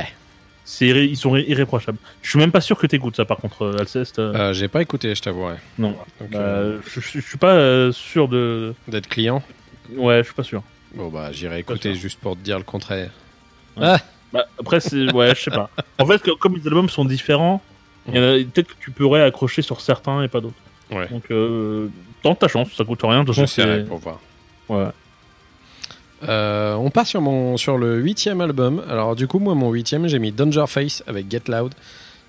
[0.65, 1.99] C'est irré- ils sont irré- irréprochables.
[2.23, 4.19] Je suis même pas sûr que t'écoutes ça, par contre, Alceste.
[4.19, 5.57] euh, J'ai pas écouté, je t'avouerai.
[5.79, 5.97] non.
[6.21, 8.75] Donc, Bah, je, je- je suis pas sûr de.
[8.89, 9.43] D'être client
[9.97, 10.63] Ouais, je suis pas sûr.
[10.95, 13.11] Bon bah j'irai écouter juste pour te dire le contraire.
[13.77, 13.99] Bah,
[14.59, 15.13] après, c'est.
[15.13, 15.71] Ouais, je sais pas.
[15.99, 17.61] En fait, comme les albums sont différents,
[18.07, 20.55] peut-être que tu pourrais accrocher sur certains et pas d'autres.
[20.91, 21.07] Ouais.
[21.09, 21.89] Donc, euh,
[22.23, 23.23] tente ta chance, ça coûte rien.
[23.25, 24.19] De c'est- pour voir.
[24.69, 24.87] Ouais.
[26.29, 28.83] Euh, on part sur, mon, sur le huitième album.
[28.89, 31.73] Alors du coup, moi, mon huitième, j'ai mis Danger Face avec Get Loud,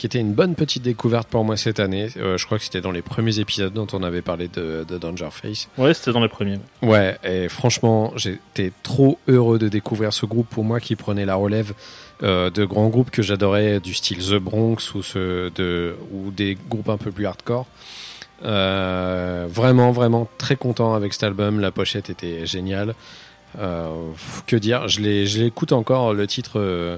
[0.02, 2.08] qui était une bonne petite découverte pour moi cette année.
[2.18, 4.98] Euh, je crois que c'était dans les premiers épisodes dont on avait parlé de, de
[4.98, 5.70] Danger Face.
[5.78, 6.58] Ouais, c'était dans les premiers.
[6.82, 11.36] Ouais, et franchement, j'étais trop heureux de découvrir ce groupe pour moi qui prenait la
[11.36, 11.74] relève
[12.24, 16.58] euh, de grands groupes que j'adorais, du style The Bronx ou, ce, de, ou des
[16.68, 17.68] groupes un peu plus hardcore.
[18.44, 21.60] Euh, vraiment, vraiment très content avec cet album.
[21.60, 22.96] La pochette était géniale.
[23.56, 26.98] Que dire Je l'écoute encore le titre,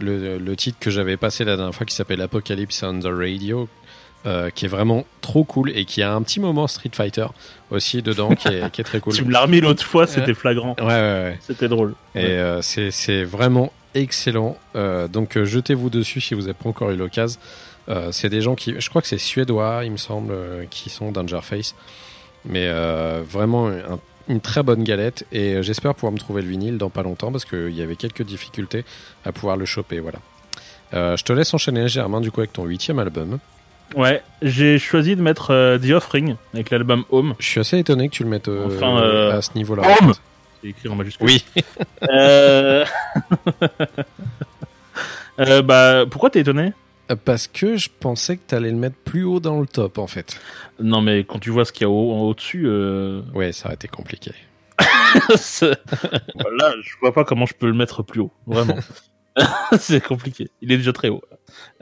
[0.00, 3.68] le, le titre que j'avais passé la dernière fois qui s'appelle Apocalypse on the Radio,
[4.24, 7.26] euh, qui est vraiment trop cool et qui a un petit moment Street Fighter
[7.70, 9.12] aussi dedans, qui est, qui est très cool.
[9.14, 10.76] Tu me l'as remis l'autre fois, c'était flagrant.
[10.78, 10.92] Ouais, ouais,
[11.24, 11.38] ouais.
[11.40, 11.94] C'était drôle.
[12.14, 14.56] Et euh, c'est c'est vraiment excellent.
[14.76, 17.38] Euh, donc jetez-vous dessus si vous n'avez pas encore eu l'occasion.
[18.12, 20.32] C'est des gens qui, je crois que c'est suédois, il me semble,
[20.70, 21.74] qui sont Danger Face.
[22.46, 22.70] Mais
[23.28, 23.98] vraiment un-
[24.28, 25.26] une très bonne galette.
[25.32, 27.96] Et euh, j'espère pouvoir me trouver le vinyle dans pas longtemps parce qu'il y avait
[27.96, 28.84] quelques difficultés
[29.24, 30.00] à pouvoir le choper.
[30.00, 30.18] Voilà.
[30.94, 33.38] Euh, je te laisse enchaîner, Germain, du coup, avec ton huitième album.
[33.96, 37.34] Ouais, j'ai choisi de mettre euh, The Offering avec l'album Home.
[37.38, 38.96] Je suis assez étonné que tu le mettes euh, Enfin,
[39.36, 39.82] à ce niveau-là.
[39.82, 40.20] Home en fait.
[40.62, 41.26] C'est écrit en majuscule.
[41.26, 41.44] Oui.
[45.64, 46.72] Bah, pourquoi t'es étonné?
[47.24, 50.06] Parce que je pensais que tu allais le mettre plus haut dans le top, en
[50.06, 50.40] fait.
[50.80, 53.20] Non, mais quand tu vois ce qu'il y a au- en haut-dessus, euh...
[53.34, 54.32] Ouais, ça a été compliqué.
[55.60, 58.76] voilà, je vois pas comment je peux le mettre plus haut, vraiment.
[59.78, 60.48] c'est compliqué.
[60.60, 61.22] Il est déjà très haut.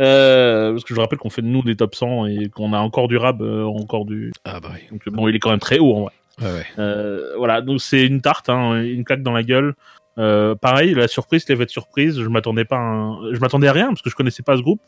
[0.00, 2.78] Euh, parce que je rappelle qu'on fait de nous des top 100 et qu'on a
[2.78, 4.32] encore du rab, euh, encore du.
[4.44, 4.80] Ah bah oui.
[4.90, 6.12] Donc bon, il est quand même très haut en vrai.
[6.40, 6.66] Ouais, ouais.
[6.78, 9.74] Euh, voilà, donc c'est une tarte, hein, une claque dans la gueule.
[10.18, 13.72] Euh, pareil, la surprise, l'effet de surprise, je m'attendais pas, à un- je m'attendais à
[13.72, 14.80] rien parce que je connaissais pas ce groupe.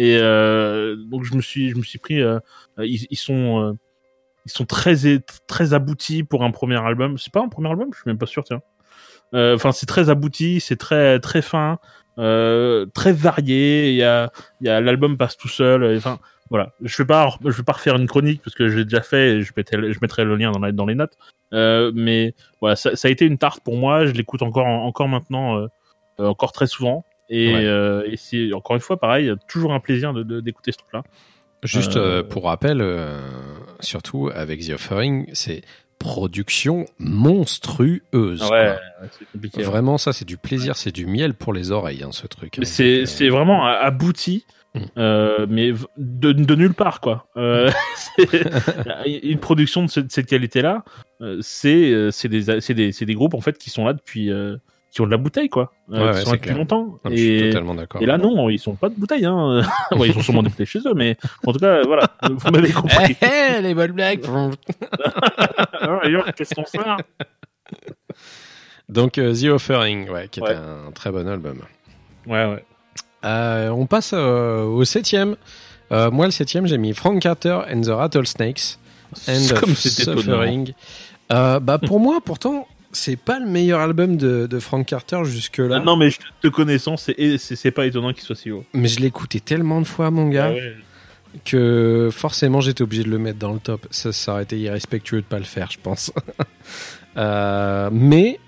[0.00, 2.22] Et euh, donc je me suis, je me suis pris.
[2.22, 2.38] euh,
[2.78, 3.72] ils, ils sont, euh,
[4.46, 4.94] ils sont très,
[5.48, 7.18] très aboutis pour un premier album.
[7.18, 8.60] C'est pas un premier album, je suis même pas sûr, tiens.
[9.34, 11.78] Euh, Enfin, c'est très abouti, c'est très, très fin,
[12.18, 13.90] euh, très varié.
[13.90, 14.30] Il y a,
[14.60, 15.96] y a l'album passe tout seul.
[15.96, 16.72] Enfin, voilà.
[16.80, 19.38] Je vais pas, je vais pas refaire une chronique parce que j'ai déjà fait.
[19.38, 21.18] Et je mettrai, je mettrai le lien dans, la- dans les notes.
[21.54, 24.06] Euh, mais voilà, ça, a été une tarte pour moi.
[24.06, 25.66] Je l'écoute encore, encore maintenant, euh,
[26.20, 27.04] euh, encore très souvent.
[27.28, 27.64] Et, Ouais.
[27.66, 31.02] euh, et c'est encore une fois pareil, toujours un plaisir de- de- d'écouter ce truc-là.
[31.62, 32.82] Juste Euh, euh, pour rappel,
[33.80, 35.62] surtout avec The Offering, c'est
[35.98, 38.40] production monstrueuse.
[38.42, 39.58] c'est compliqué.
[39.58, 39.64] ouais.
[39.64, 42.58] Vraiment, ça, c'est du plaisir, c'est du miel pour les oreilles, hein, ce truc.
[42.58, 42.62] hein.
[42.64, 44.80] C'est vraiment a- abouti, Mm.
[44.98, 47.26] euh, mais de, de nulle part quoi.
[47.36, 48.14] Euh, c'est-
[49.24, 50.84] une production de, ce- de cette qualité-là,
[51.22, 52.42] euh, c'est des
[52.74, 54.30] des des groupes en fait qui sont là depuis
[54.90, 56.98] qui ont de la bouteille quoi, euh, Ouais, sont là depuis longtemps.
[57.04, 58.00] non, je suis Et, totalement d'accord.
[58.02, 59.60] et là non, ils sont pas de bouteille hein.
[59.96, 62.72] ouais, ils ont sûrement des bouteilles chez eux, mais en tout cas voilà, vous m'avez
[62.72, 63.16] compris.
[63.20, 63.26] Eh,
[63.58, 64.20] eh, les bonnes blagues
[66.36, 66.96] Qu'est-ce qu'on fait là
[68.88, 71.58] Donc, euh, The Offering, ouais, qui est un très bon album.
[72.26, 72.64] Ouais ouais.
[73.24, 75.36] Euh, on passe au septième.
[75.90, 78.78] Moi, le septième, j'ai mis Frank Carter and the Rattlesnakes.
[79.26, 79.74] Of Comme.
[79.74, 80.72] Suffering.
[81.28, 85.78] Bah, pour moi, pourtant, c'est pas le meilleur album de, de Frank Carter jusque-là.
[85.80, 88.64] Ah, non mais je te connaissant, c'est pas étonnant qu'il soit si haut.
[88.72, 90.76] Mais je l'ai écouté tellement de fois, mon gars, Ah ouais.
[91.44, 93.86] que forcément j'étais obligé de le mettre dans le top.
[93.90, 96.12] Ça, ça aurait été irrespectueux de pas le faire, je pense.
[97.16, 98.38] Euh, mais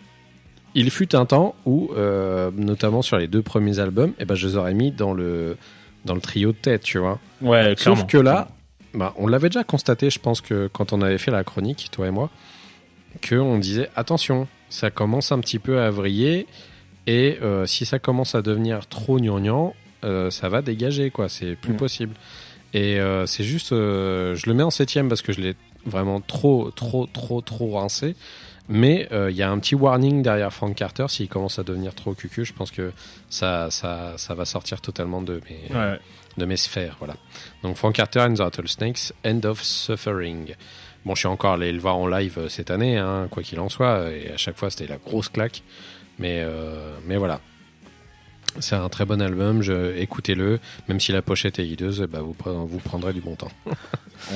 [0.75, 4.47] il fut un temps où, euh, notamment sur les deux premiers albums, eh ben, je
[4.47, 5.57] les aurais mis dans le,
[6.05, 7.19] dans le trio de tête, tu vois.
[7.41, 8.49] Ouais, Sauf que là,
[8.95, 12.07] bah, on l'avait déjà constaté, je pense que quand on avait fait la chronique, toi
[12.07, 12.31] et moi,
[13.21, 16.47] que on disait attention, ça commence un petit peu à vriller
[17.07, 21.57] et euh, si ça commence à devenir trop gnangnan, euh, ça va dégager quoi, c'est
[21.57, 21.77] plus Mm.
[21.77, 22.15] possible.
[22.73, 25.55] Et euh, c'est juste, euh, je le mets en septième parce que je l'ai
[25.87, 28.15] vraiment trop, trop, trop, trop rincé.
[28.73, 32.15] Mais il y a un petit warning derrière Frank Carter s'il commence à devenir trop
[32.15, 32.45] cucu.
[32.45, 32.93] Je pense que
[33.29, 35.99] ça, ça, ça va sortir totalement de mes, Ouais.
[36.37, 36.95] de mes sphères.
[37.01, 37.17] Voilà.
[37.65, 40.55] Donc Frank Carter and the Rattlesnakes, End of Suffering.
[41.05, 43.59] Bon, je suis encore allé le voir en live euh, cette année, hein, quoi qu'il
[43.61, 45.63] en soit, et à chaque fois c'était la grosse claque.
[46.19, 47.41] Mais, euh, mais voilà.
[48.59, 49.63] C'est un très bon album,
[49.97, 50.59] écoutez-le.
[50.89, 53.53] Même si la pochette est hideuse, bah, vous, pre- vous prendrez du bon temps.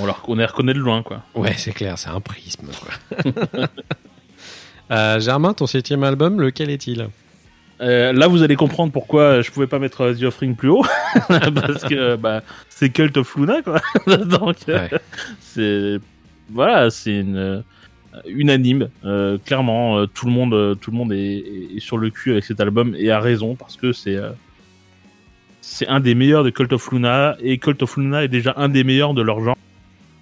[0.00, 1.22] On, leur, on les reconnaît de loin, quoi.
[1.34, 2.68] Ouais, c'est clair, c'est un prisme.
[2.80, 3.66] Quoi.
[4.90, 7.08] Euh, Germain, ton septième album, lequel est-il?
[7.80, 10.84] Euh, là, vous allez comprendre pourquoi je pouvais pas mettre The Offering plus haut.
[11.28, 13.80] Parce que bah, c'est Cult of Luna, quoi.
[14.06, 14.90] Donc, Ouais.
[15.40, 15.98] c'est.
[16.50, 17.36] Voilà, c'est une.
[17.36, 17.60] euh,
[18.26, 18.88] unanime.
[19.04, 22.44] Euh, clairement, euh, tout le monde, euh, tout le monde est, sur le cul avec
[22.44, 24.18] cet album et a raison parce que c'est.
[25.60, 28.68] c'est un des meilleurs de Cult of Luna et Cult of Luna est déjà un
[28.68, 29.56] des meilleurs de leur genre.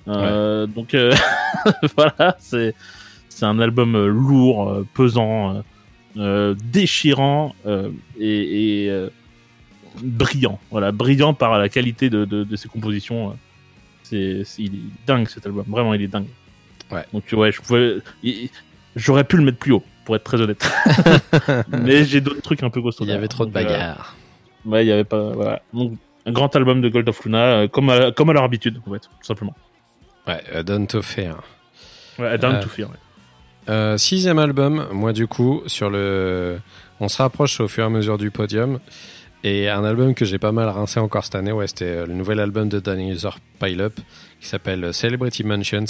[0.07, 0.97] Donc
[1.97, 2.75] voilà, c'est
[3.29, 5.63] c'est un album lourd, pesant,
[6.17, 7.55] déchirant
[8.19, 9.07] et, et,
[10.03, 10.59] brillant.
[10.71, 13.37] Voilà, brillant par la qualité de, de, de ses compositions.
[14.17, 14.43] Euh.
[14.45, 16.27] C'est il est dingue cet album, vraiment il est dingue.
[16.91, 17.05] Ouais.
[17.13, 17.99] Donc ouais, je pouvais,
[18.97, 20.63] j'aurais pu le mettre plus haut, pour être très honnête.
[21.69, 23.05] Mais j'ai d'autres trucs un peu costauds.
[23.05, 24.17] Il y avait trop de euh, bagarres.
[24.65, 25.31] Ouais, il y avait pas.
[25.33, 25.63] Voilà.
[25.73, 25.93] Donc,
[26.27, 28.93] un grand album de Gold of Luna, euh, comme à, comme à leur habitude, en
[28.93, 29.55] fait, tout simplement.
[30.27, 31.43] Ouais, euh, Don't to Fear.
[32.19, 32.91] Ouais, Down Euh, to Fear.
[32.91, 32.97] ouais.
[33.69, 36.59] Euh, sixième album, moi du coup, sur le,
[37.01, 38.81] on se rapproche au fur et à mesure du podium.
[39.45, 42.15] Et un album que j'ai pas mal rincé encore cette année, ouais, c'était euh, le
[42.15, 43.99] nouvel album de Dinosaur Pile Up
[44.41, 45.85] qui s'appelle Celebrity Mansions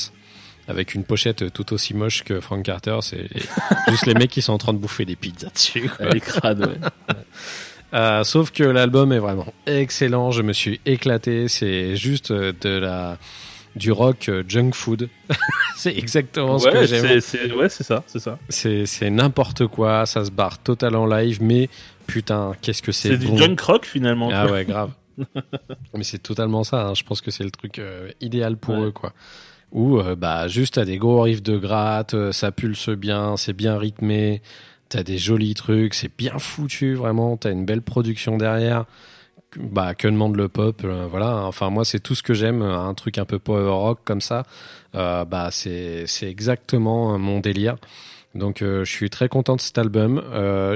[0.68, 2.98] avec une pochette tout aussi moche que Frank Carter.
[3.02, 3.28] C'est
[3.88, 5.88] juste les mecs qui sont en train de bouffer des pizzas dessus.
[5.88, 6.06] quoi.
[6.20, 7.16] Crade, ouais.
[7.94, 10.30] Euh, sauf que l'album est vraiment excellent.
[10.30, 11.48] Je me suis éclaté.
[11.48, 13.18] C'est juste euh, de la
[13.76, 15.08] du rock euh, junk food.
[15.76, 17.56] c'est exactement ce que j'aime.
[17.56, 18.38] ouais, c'est ça, c'est ça.
[18.48, 21.68] C'est c'est n'importe quoi, ça se barre total en live, mais
[22.06, 23.34] putain, qu'est-ce que c'est C'est, bon.
[23.34, 24.30] du junk rock finalement.
[24.32, 24.52] Ah quoi.
[24.52, 24.90] ouais, grave.
[25.94, 26.94] mais c'est totalement ça, hein.
[26.94, 28.86] je pense que c'est le truc euh, idéal pour Ouais.
[28.86, 29.12] eux, quoi.
[29.72, 33.52] Où, euh, bah, juste, t'as des gros riffs de gratte, euh, ça pulse bien, c'est
[33.54, 34.42] bien rythmé,
[34.90, 38.84] t'as des jolis trucs, c'est bien foutu, vraiment, t'as une belle production derrière.
[39.58, 41.44] Bah, que demande le pop, euh, voilà.
[41.44, 44.20] Enfin, moi, c'est tout ce que j'aime, euh, un truc un peu power rock comme
[44.20, 44.44] ça.
[44.94, 47.76] Euh, bah, c'est c'est exactement euh, mon délire.
[48.34, 50.22] Donc euh, je suis très content de cet album.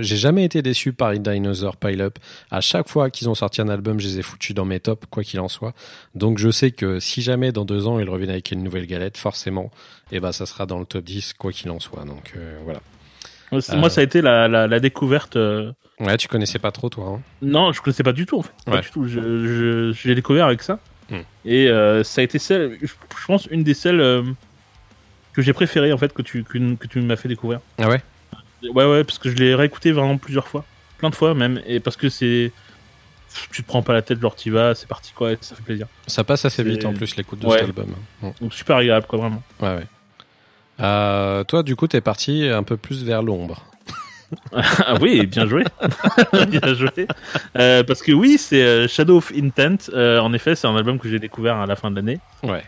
[0.02, 2.18] J'ai jamais été déçu par Dinosaur Pile Up.
[2.50, 5.06] À chaque fois qu'ils ont sorti un album, je les ai foutus dans mes tops,
[5.10, 5.72] quoi qu'il en soit.
[6.14, 9.16] Donc je sais que si jamais dans deux ans ils reviennent avec une nouvelle galette,
[9.16, 9.70] forcément,
[10.12, 12.04] et ben ça sera dans le top 10, quoi qu'il en soit.
[12.04, 12.80] Donc voilà.
[13.52, 13.60] Euh.
[13.76, 15.36] Moi, ça a été la, la, la découverte.
[15.36, 15.70] euh,
[16.00, 17.06] Ouais, tu connaissais pas trop toi.
[17.16, 18.52] Hein Non, je connaissais pas du tout en fait.
[18.66, 19.06] Pas du tout.
[19.06, 20.78] Je, je, je l'ai découvert avec ça.
[21.10, 21.20] Hmm.
[21.44, 24.22] Et euh, ça a été celle, je, je pense, une des celles euh,
[25.32, 27.60] que j'ai préférées en fait que tu, que, que tu m'as fait découvrir.
[27.78, 28.02] Ah ouais?
[28.74, 30.64] Ouais, ouais, parce que je l'ai réécouté vraiment plusieurs fois.
[30.98, 31.60] Plein de fois même.
[31.66, 32.52] Et parce que c'est.
[33.52, 35.62] Tu te prends pas la tête, genre t'y vas, c'est parti quoi, et ça fait
[35.62, 35.86] plaisir.
[36.06, 37.58] Ça passe assez vite en plus l'écoute de Ouais.
[37.58, 37.94] cet album.
[38.22, 38.28] Mm.
[38.40, 39.42] Donc super agréable quoi, vraiment.
[39.60, 39.86] Ouais ouais.
[40.80, 43.64] Euh, toi, du coup, t'es parti un peu plus vers l'ombre.
[44.52, 45.64] Ah oui, bien joué.
[46.48, 47.06] bien joué.
[47.56, 49.90] Euh, parce que oui, c'est euh, Shadow of Intent.
[49.92, 52.18] Euh, en effet, c'est un album que j'ai découvert à la fin de l'année.
[52.42, 52.64] Ouais.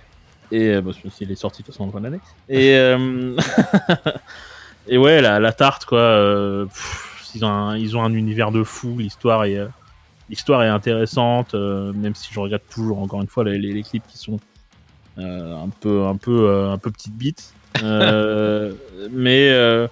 [0.51, 2.21] Et bah, il est sorti de toute façon en fin d'année.
[2.49, 2.75] Et,
[4.89, 6.65] et ouais, la, la tarte, quoi.
[6.67, 8.97] pff, ils, ont un, ils ont un univers de fou.
[8.99, 9.59] L'histoire est,
[10.31, 14.07] l'histoire est intéressante, même si je regarde toujours, encore une fois, les, les, les clips
[14.07, 14.41] qui sont
[15.19, 17.53] un peu, un peu, un peu petites bites.
[17.83, 18.73] Euh,
[19.11, 19.87] mais, euh,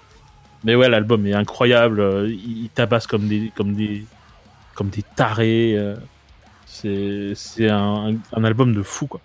[0.65, 2.29] mais ouais, l'album est incroyable.
[2.29, 4.05] Il, tabasse comme des, comme des,
[4.75, 5.75] comme des tarés.
[5.77, 5.97] euh,
[6.67, 9.21] c'est, c'est un, un album de fou, quoi.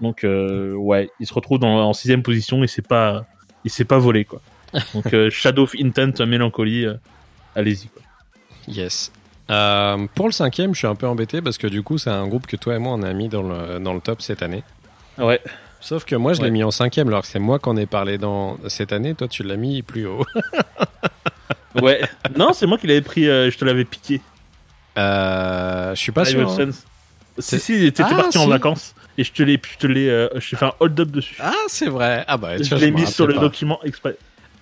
[0.00, 3.24] Donc ouais, il se retrouve dans, en sixième position et c'est pas,
[3.64, 4.40] il s'est pas volé quoi.
[4.94, 6.94] Donc euh, Shadow of Intent, Mélancolie, euh,
[7.54, 7.88] allez-y.
[8.68, 9.12] Yes.
[9.50, 12.26] Euh, pour le cinquième, je suis un peu embêté parce que du coup, c'est un
[12.26, 14.62] groupe que toi et moi on a mis dans le, dans le top cette année.
[15.18, 15.40] Ouais.
[15.82, 18.16] Sauf que moi, je l'ai mis en cinquième, alors que c'est moi qu'on ai parlé
[18.16, 19.14] dans cette année.
[19.14, 20.24] Toi, tu l'as mis plus haut.
[21.82, 22.02] Ouais.
[22.36, 24.20] non, c'est moi qui l'avais pris, euh, je te l'avais piqué.
[24.98, 26.50] Euh, je suis pas sûr.
[26.60, 26.68] hein.
[27.38, 30.28] Si si, t'étais Ah, parti en vacances et je te l'ai, je te l'ai, euh,
[30.34, 31.36] je fait un hold up dessus.
[31.40, 32.24] Ah, c'est vrai.
[32.28, 33.40] Ah bah, tu je l'ai mis sur le pas.
[33.40, 34.16] document exprès.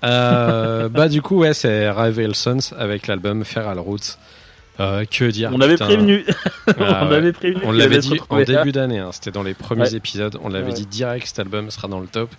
[0.05, 4.17] Euh, bah du coup, ouais, c'est Rival Sons avec l'album Feral Roots.
[4.81, 5.85] Euh, que dire On avait putain.
[5.87, 6.25] prévenu.
[6.67, 6.73] Ah,
[7.05, 7.17] on ouais.
[7.17, 7.61] avait prévenu.
[7.65, 9.95] On qu'il l'avait dit en début d'année, hein, c'était dans les premiers Ouais.
[9.95, 10.73] épisodes, on l'avait Ouais.
[10.73, 12.31] dit direct cet album sera dans le top.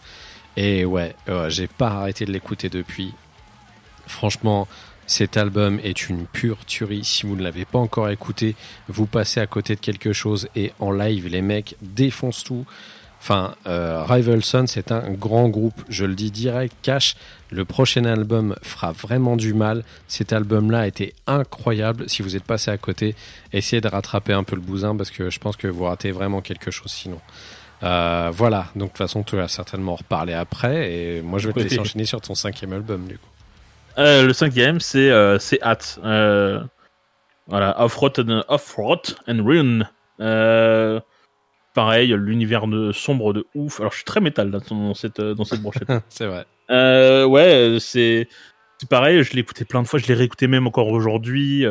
[0.58, 3.14] Et ouais, euh, j'ai pas arrêté de l'écouter depuis.
[4.08, 4.68] Franchement,
[5.08, 7.04] cet album est une pure tuerie.
[7.04, 8.56] Si vous ne l'avez pas encore écouté,
[8.88, 12.66] vous passez à côté de quelque chose et en live, les mecs défoncent tout.
[13.22, 15.80] Enfin, euh, Rival Son, c'est un grand groupe.
[15.90, 17.16] Je le dis direct, cash.
[17.52, 19.84] Le prochain album fera vraiment du mal.
[20.08, 22.10] Cet album-là était incroyable.
[22.10, 23.16] Si vous êtes passé à côté,
[23.54, 26.42] essayez de rattraper un peu le bousin parce que je pense que vous ratez vraiment
[26.42, 27.20] quelque chose sinon.
[27.84, 30.92] Euh, voilà, donc de toute façon, tu vas certainement en reparler après.
[30.92, 33.28] Et moi, je vais te laisser enchaîner sur ton cinquième album, du coup.
[34.00, 36.00] Euh, le cinquième, c'est euh, Hat.
[36.04, 36.64] Euh,
[37.46, 39.82] voilà, Off-Road and, Off-Road and Ruin.
[41.74, 43.80] Pareil, l'univers de- sombre de ouf.
[43.80, 45.88] Alors, je suis très métal dans cette, euh, dans cette brochette.
[46.10, 46.46] c'est vrai.
[46.70, 48.28] Euh, ouais, c'est
[48.78, 49.24] c'est pareil.
[49.24, 50.00] Je l'ai écouté plein de fois.
[50.00, 51.66] Je l'ai réécouté même encore aujourd'hui.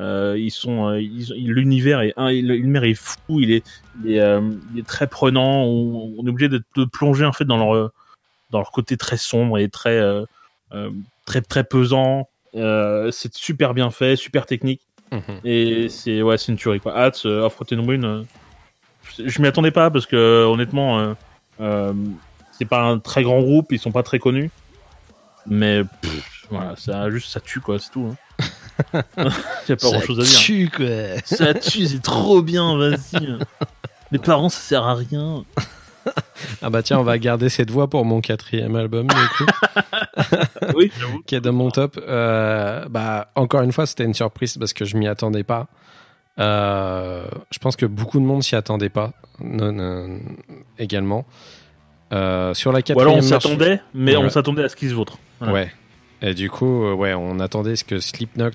[0.00, 3.40] Euh, ils sont, l'univers est, l'univers est fou.
[3.40, 3.64] Il est,
[4.04, 4.40] il est, euh,
[4.72, 5.62] il est très prenant.
[5.64, 7.90] On, on est obligé de, de plonger en fait dans leur,
[8.50, 10.00] dans leur côté très sombre et très,
[11.26, 12.28] très, très pesant.
[12.54, 14.80] C'est super bien fait, super technique.
[15.12, 15.40] Mhm.
[15.44, 16.96] Et c'est ouais, c'est une tuerie quoi.
[16.96, 18.22] Hâte, Ruin, euh,
[19.26, 21.14] je m'y attendais pas parce que honnêtement, euh,
[21.60, 21.92] euh,
[22.52, 24.50] c'est pas un très grand groupe, ils sont pas très connus,
[25.46, 28.12] mais pff, voilà, ça juste ça tue quoi, c'est tout.
[28.12, 28.16] Hein.
[29.68, 30.38] y a pas grand chose à dire.
[30.40, 30.86] tue, quoi.
[31.24, 33.38] Ça tue, c'est trop bien, vas-y.
[34.10, 35.44] Les parents, ça sert à rien.
[36.62, 39.46] Ah bah tiens, on va garder cette voix pour mon quatrième album, du coup.
[40.74, 41.22] Oui, j'avoue.
[41.26, 41.98] qui est dans mon top.
[42.06, 45.66] Euh, bah, encore une fois, c'était une surprise parce que je m'y attendais pas.
[46.40, 50.18] Euh, je pense que beaucoup de monde s'y attendait pas, non, non,
[50.78, 51.26] également.
[52.12, 54.24] Euh, sur la Ou quatrième alors on marche- s'attendait, mais Ouais.
[54.24, 55.18] on s'attendait à ce qu'ils se vautrent.
[55.38, 55.54] Voilà.
[55.54, 55.72] Ouais.
[56.22, 58.50] Et du coup, euh, ouais, on attendait ce que Slipknot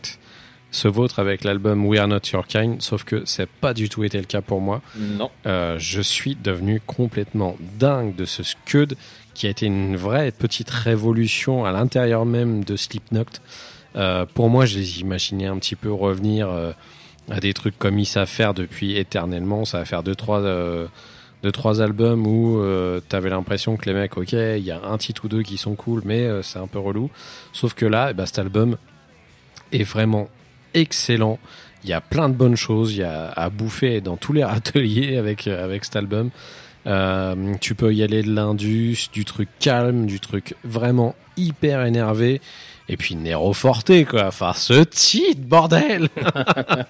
[0.72, 4.04] se vautre avec l'album We Are Not Your Kind, sauf que c'est pas du tout
[4.04, 4.82] été le cas pour moi.
[5.00, 5.32] Non.
[5.46, 8.96] Euh, je suis devenu complètement dingue de ce Scud
[9.34, 13.24] qui a été une vraie petite révolution à l'intérieur même de Slipknot.
[13.96, 16.74] Euh, pour moi, je les imaginais un petit peu revenir euh,
[17.30, 19.65] à des trucs comme ils savent faire depuis éternellement.
[19.65, 20.88] Ça va faire deux trois euh,
[21.43, 24.97] deux trois albums où euh, t'avais l'impression que les mecs, ok, il y a un
[24.97, 27.09] titre ou deux qui sont cool, mais euh, c'est un peu relou.
[27.53, 28.78] Sauf que là, ben, cet album
[29.71, 30.30] est vraiment
[30.73, 31.39] excellent.
[31.84, 32.93] Il y a plein de bonnes choses.
[32.93, 36.32] Il y a à bouffer dans tous les râteliers avec, euh, avec cet album.
[36.88, 42.41] Euh, tu peux y aller de l'indus, du truc calme, du truc vraiment hyper énervé.
[42.88, 44.28] Et puis Nero Forte, quoi.
[44.28, 46.10] Enfin, ce titre, bordel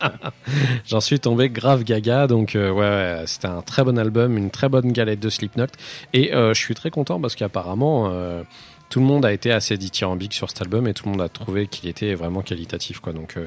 [0.88, 2.28] J'en suis tombé grave gaga.
[2.28, 5.68] Donc, euh, ouais, ouais, c'était un très bon album, une très bonne galette de Slipknot.
[6.14, 8.44] Et euh, je suis très content parce qu'apparemment, euh,
[8.90, 11.30] tout le monde a été assez dithyrambique sur cet album et tout le monde a
[11.30, 13.14] trouvé qu'il était vraiment qualitatif, quoi.
[13.14, 13.38] Donc,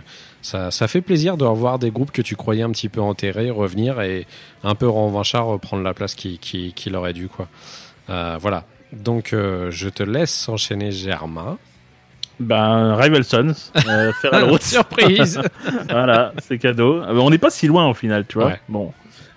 [0.41, 3.51] ça, ça fait plaisir de revoir des groupes que tu croyais un petit peu enterrés
[3.51, 4.27] revenir et
[4.65, 7.49] un peu revanchard reprendre la place qu'il qui, qui aurait dû, quoi.
[8.09, 8.65] Voilà.
[8.93, 11.59] Donc, je te laisse enchaîner Germain.
[12.41, 13.55] Ben, Rival Sons,
[13.89, 14.63] euh, faire à la route.
[14.63, 15.41] Surprise
[15.91, 17.03] voilà, c'est cadeau.
[17.05, 18.49] Ah ben, on n'est pas si loin au final, tu vois.
[18.49, 18.61] Ouais.
[18.69, 18.93] Bon.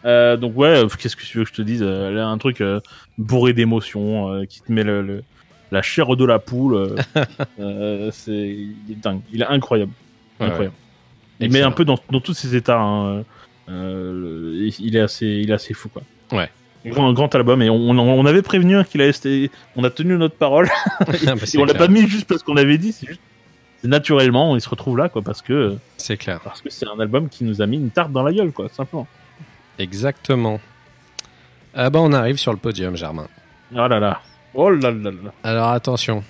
[0.05, 2.37] Euh, donc ouais, euh, qu'est-ce que tu veux que je te dise euh, Là, un
[2.37, 2.79] truc euh,
[3.17, 5.23] bourré d'émotions, euh, qui te met le, le-
[5.71, 6.75] la chair de la poule.
[6.75, 6.95] euh,
[7.59, 9.21] euh, c'est il est dingue.
[9.31, 9.91] Il est incroyable.
[10.39, 10.75] Ouais, incroyable.
[11.39, 12.79] Il met un peu dans, dans tous ses états.
[12.79, 13.23] hein,
[13.69, 16.01] euh, il est assez, il est assez fou quoi.
[16.31, 16.49] Ouais.
[16.86, 20.67] Grand, grand album et on, avait prévenu hein, qu'il c'était- on a tenu notre parole.
[20.99, 23.21] Ah, bah, Et on l'a pas mis juste parce qu'on l'avait dit, c'est juste
[23.84, 26.39] naturellement, il se retrouve là quoi, parce que C'est clair.
[26.43, 28.67] parce que c'est un album qui nous a mis une tarte dans la gueule quoi,
[28.69, 29.07] simplement.
[29.79, 30.59] Exactement.
[31.73, 33.27] Ah bah, on arrive sur le podium, Germain.
[33.73, 34.21] Oh là là.
[34.53, 35.32] Oh là là là.
[35.43, 36.23] Alors attention.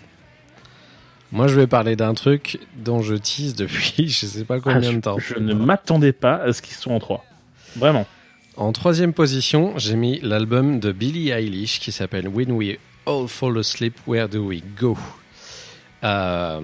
[1.32, 4.94] Moi, je vais parler d'un truc dont je tease depuis je sais pas combien Ah,
[4.94, 5.18] de temps.
[5.18, 7.24] Je ne m'attendais pas à ce qu'ils soient en 3.
[7.78, 8.06] Vraiment.
[8.62, 13.58] En troisième position, j'ai mis l'album de Billie Eilish qui s'appelle When We All Fall
[13.58, 14.96] Asleep, Where Do We Go?
[16.04, 16.62] Euh,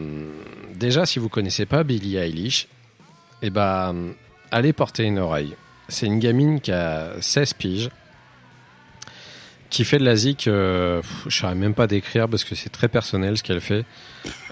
[0.75, 2.67] Déjà, si vous connaissez pas Billie Eilish,
[3.41, 4.13] eh ben,
[4.51, 5.55] allez porter une oreille.
[5.89, 7.89] C'est une gamine qui a 16 piges,
[9.69, 12.69] qui fait de la zik, euh, je ne saurais même pas décrire parce que c'est
[12.69, 13.85] très personnel ce qu'elle fait.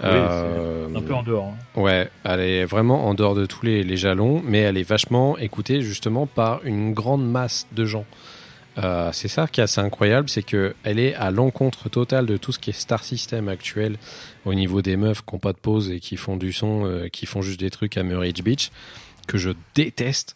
[0.03, 1.47] Euh, Un peu en dehors.
[1.75, 1.79] hein.
[1.81, 5.37] Ouais, elle est vraiment en dehors de tous les, les jalons, mais elle est vachement
[5.37, 8.05] écoutée justement par une grande masse de gens.
[8.77, 12.35] Euh, c'est ça qui est assez incroyable, c'est que elle est à l'encontre totale de
[12.35, 13.95] tout ce qui est star system actuel
[14.43, 17.07] au niveau des meufs qui n'ont pas de pause et qui font du son, euh,
[17.07, 18.71] qui font juste des trucs à Murray Beach,
[19.27, 20.35] que je déteste.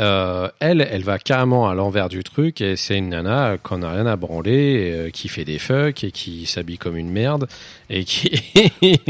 [0.00, 3.92] Euh, elle, elle va carrément à l'envers du truc et c'est une nana qu'on n'a
[3.92, 7.46] rien à branler, euh, qui fait des fucks et qui s'habille comme une merde
[7.90, 8.42] et qui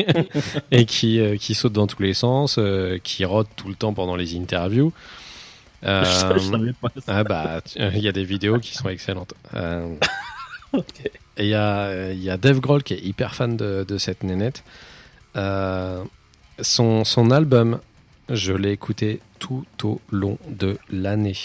[0.72, 2.58] et qui euh, qui saute dans tous les sens,
[3.04, 4.92] qui rote tout le temps pendant les interviews.
[5.82, 7.18] Je savais pas ça.
[7.18, 9.34] ah bah, il y a des vidéos qui sont excellentes.
[11.38, 14.22] Et il y a, y a Dave Grohl qui est hyper fan de, de cette
[14.22, 14.64] nénette.
[15.34, 17.80] Son, son album,
[18.28, 21.36] je l'ai écouté tout au long de l'année.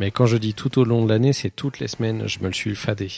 [0.00, 2.46] Mais quand je dis tout au long de l'année, c'est toutes les semaines, je me
[2.46, 3.10] le suis fadé.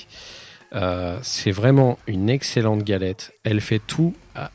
[0.74, 3.32] Euh, c'est vraiment une excellente galette.
[3.44, 4.50] Elle fait tout à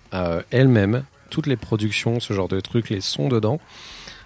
[0.50, 3.60] elle-même, toutes les productions, ce genre de trucs, les sons dedans.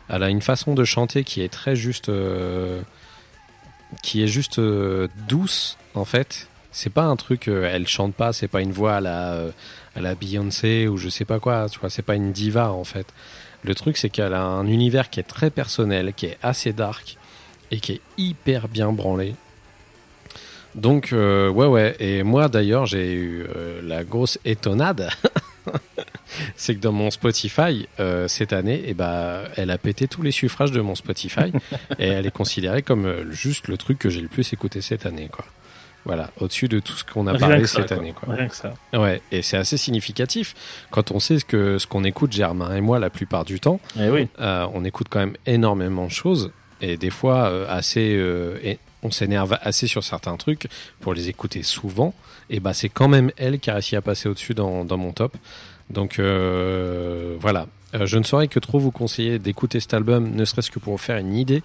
[0.09, 2.81] Elle a une façon de chanter qui est très juste, euh,
[4.01, 6.47] qui est juste euh, douce en fait.
[6.71, 9.51] C'est pas un truc, euh, elle chante pas, c'est pas une voix à la, euh,
[9.95, 12.83] à la Beyoncé ou je sais pas quoi, tu vois, c'est pas une diva en
[12.83, 13.07] fait.
[13.63, 17.17] Le truc c'est qu'elle a un univers qui est très personnel, qui est assez dark
[17.71, 19.35] et qui est hyper bien branlé.
[20.75, 25.09] Donc euh, ouais ouais, et moi d'ailleurs j'ai eu euh, la grosse étonnade.
[26.55, 30.31] c'est que dans mon Spotify euh, cette année, eh ben, elle a pété tous les
[30.31, 31.51] suffrages de mon Spotify
[31.99, 35.27] et elle est considérée comme juste le truc que j'ai le plus écouté cette année,
[35.31, 35.45] quoi.
[36.05, 38.33] Voilà, au-dessus de tout ce qu'on a Rien parlé ça, cette année, quoi.
[38.33, 38.73] Rien que ça.
[38.93, 40.55] Ouais, et c'est assez significatif
[40.91, 43.79] quand on sait ce que ce qu'on écoute Germain et moi la plupart du temps.
[43.99, 44.27] Eh oui.
[44.39, 48.79] Euh, on écoute quand même énormément de choses et des fois euh, assez euh, et
[49.03, 50.67] on s'énerve assez sur certains trucs
[50.99, 52.13] pour les écouter souvent
[52.49, 55.13] et bah c'est quand même elle qui a réussi à passer au-dessus dans, dans mon
[55.13, 55.37] top
[55.89, 60.79] donc voilà je ne saurais que trop vous conseiller d'écouter cet album ne serait-ce que
[60.79, 61.63] pour vous faire une idée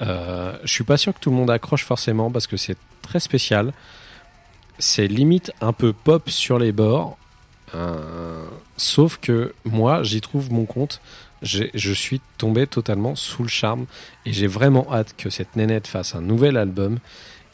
[0.00, 3.20] euh, je suis pas sûr que tout le monde accroche forcément parce que c'est très
[3.20, 3.72] spécial.
[4.78, 7.18] C'est limite un peu pop sur les bords.
[7.74, 8.44] Euh,
[8.76, 11.00] sauf que moi j'y trouve mon compte.
[11.42, 13.86] Je suis tombé totalement sous le charme
[14.24, 16.98] et j'ai vraiment hâte que cette nénette fasse un nouvel album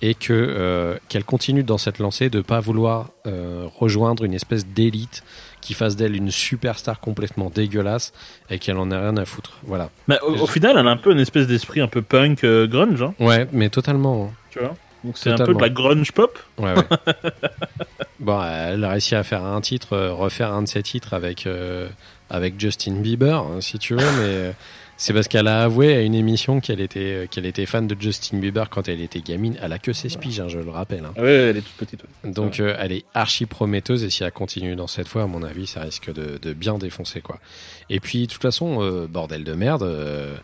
[0.02, 5.22] et que euh, qu'elle continue dans cette lancée de pas vouloir rejoindre une espèce d'élite
[5.60, 8.12] qui fasse d'elle une superstar complètement dégueulasse
[8.50, 9.58] et qu'elle en ait rien à foutre.
[9.64, 9.90] Voilà.
[10.06, 12.66] Mais au, au final, elle a un peu une espèce d'esprit un peu punk, euh,
[12.66, 14.26] grunge, hein, Ouais, mais totalement.
[14.30, 14.34] hein.
[14.50, 14.74] tu vois?
[15.04, 16.38] Donc c'est un peu de la grunge pop.
[16.58, 16.82] Ouais, ouais.
[18.20, 21.46] bon, elle a réussi à faire un titre, euh, refaire un de ses titres avec,
[21.46, 21.88] euh,
[22.30, 24.54] avec Justin Bieber, hein, si tu veux, mais
[25.00, 27.96] c'est parce qu'elle a avoué à une émission qu'elle était, euh, qu'elle était fan de
[27.98, 29.56] Justin Bieber quand elle était gamine.
[29.62, 31.04] Elle a que 16 piges, hein, je le rappelle.
[31.06, 31.12] hein.
[31.16, 32.02] Ah ouais, elle est toute petite.
[32.02, 32.30] ouais.
[32.32, 35.42] Donc euh, elle est archi prometteuse et si elle continue dans cette fois, à mon
[35.42, 37.38] avis, ça risque de, de bien défoncer quoi.
[37.88, 40.36] Et puis de toute façon, euh, bordel de merde, euh,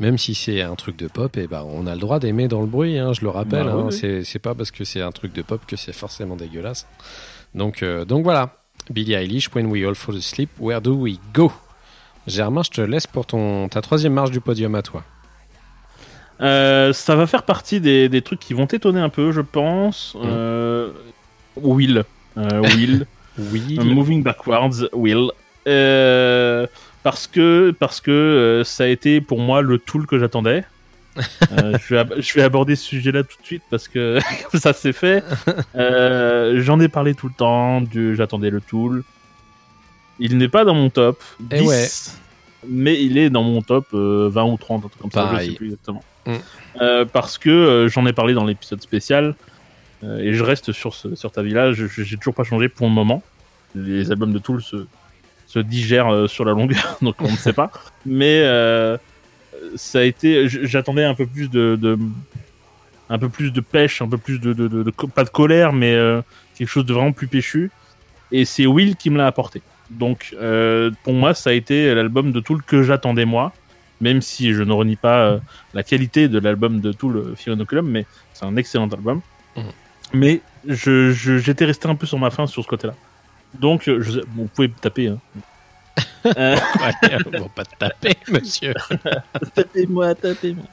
[0.00, 2.60] même si c'est un truc de pop, et ben on a le droit d'aimer dans
[2.62, 2.98] le bruit.
[2.98, 3.92] Hein, je le rappelle, Bah oui, hein, oui.
[3.92, 6.86] c'est c'est pas parce que c'est un truc de pop que c'est forcément dégueulasse.
[7.54, 8.56] Donc euh, donc voilà,
[8.90, 11.52] Billie Eilish, When We All Fall Asleep, Where Do We Go?
[12.28, 15.02] Germain, je te laisse pour ton ta troisième marche du podium à toi.
[16.40, 20.14] Euh, ça va faire partie des, des trucs qui vont t'étonner un peu, je pense.
[20.14, 20.20] Mm.
[20.24, 20.90] Euh,
[21.56, 22.04] Will.
[22.36, 23.06] Euh, Will.
[23.52, 23.78] Oui.
[23.78, 25.30] Moving Backwards, Will.
[27.04, 30.64] Parce que, parce que ça a été pour moi le tool que j'attendais.
[31.52, 34.18] Je, vais je vais aborder ce sujet-là tout de suite parce que
[34.54, 35.22] ça c'est fait.
[35.74, 37.80] J'en ai parlé tout le temps,
[38.16, 39.04] j'attendais le tool.
[40.18, 41.22] Il n'est pas dans mon top.
[41.52, 41.88] Eh 10, ouais.
[42.68, 45.30] Mais il est dans mon top euh, 20 ou 30, un truc comme ça, je
[45.30, 45.50] Pareil.
[45.50, 46.02] sais plus exactement.
[46.26, 46.34] Mm.
[46.80, 49.34] Euh, parce que euh, j'en ai parlé dans l'épisode spécial.
[50.04, 52.92] Euh, et je reste sur, ce, sur ta villa, j'ai toujours pas changé pour le
[52.92, 53.22] moment.
[53.74, 54.86] Les albums de Tool se,
[55.46, 57.70] se digèrent euh, sur la longueur, donc on ne sait pas.
[58.06, 58.96] Mais euh,
[59.76, 61.98] ça a été, j'attendais un peu plus de, de-
[63.10, 65.92] un peu plus de pêche, un peu plus de, de- de- pas de colère, mais
[65.94, 66.20] euh,
[66.56, 67.70] quelque chose de vraiment plus péchu.
[68.30, 69.62] Et c'est Will qui me l'a apporté.
[69.90, 73.52] Donc euh, pour moi, ça a été l'album de Tool que j'attendais moi,
[74.00, 75.38] même si je ne renie pas euh,
[75.74, 79.20] la qualité de l'album de Tool, euh, Fear Inoculum, mais c'est un excellent album.
[79.56, 79.64] Mhm.
[80.14, 82.94] Mais je, je- j'étais resté un peu sur ma faim sur ce côté-là.
[83.58, 85.08] Donc, euh, je, bon, vous pouvez me taper.
[85.08, 85.18] Hein.
[86.36, 88.74] Euh, Ouais, pas te taper, monsieur.
[89.54, 90.64] tapez-moi, tapez-moi.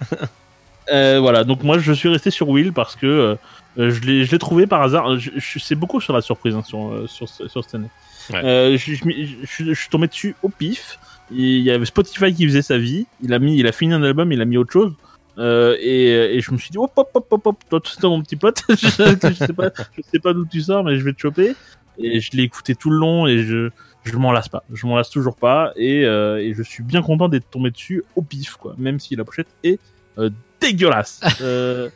[0.92, 3.38] Euh, voilà, donc moi je suis resté sur Will parce que
[3.78, 5.18] euh, je l'ai trouvé par hasard.
[5.18, 7.90] Je, je- c'est beaucoup sur la surprise hein, sur, euh, sur, sur cette année.
[8.32, 8.44] Ouais.
[8.44, 11.00] Euh, je, suis tombé dessus au pif.
[11.32, 13.08] Il y avait Spotify qui faisait sa vie.
[13.22, 14.94] Il a, mis, il a fini un album, il a mis autre chose.
[15.38, 18.10] Euh, et, et je me suis dit, hop, hop, hop, hop, hop, toi, tu es
[18.10, 18.62] mon petit pote.
[18.70, 21.56] je, je sais pas, je sais pas d'où tu sors, mais je vais te choper.
[21.98, 23.70] Et je l'ai écouté tout le long et je,
[24.04, 24.64] je m'en lasse pas.
[24.74, 25.74] Je m'en lasse toujours pas.
[25.76, 28.76] Et, euh, et je suis bien content d'être tombé dessus au pif, quoi.
[28.78, 29.80] Même si la pochette est
[30.18, 30.30] euh,
[30.66, 31.22] dégueulasse.
[31.42, 31.90] Euh,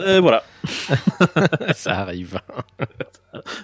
[0.00, 0.42] euh, voilà,
[1.74, 2.40] Ça arrive.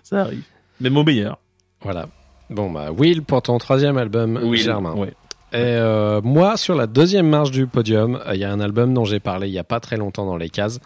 [0.03, 0.43] ça arrive.
[0.81, 1.39] Même au meilleur.
[1.81, 2.09] Voilà.
[2.51, 4.93] Bon, bah, Will pour ton troisième album, Germain.
[4.95, 5.15] Ouais.
[5.53, 9.05] Et euh, moi, sur la deuxième marche du podium, il y a un album dont
[9.05, 10.81] j'ai parlé il y a pas très longtemps dans les cases,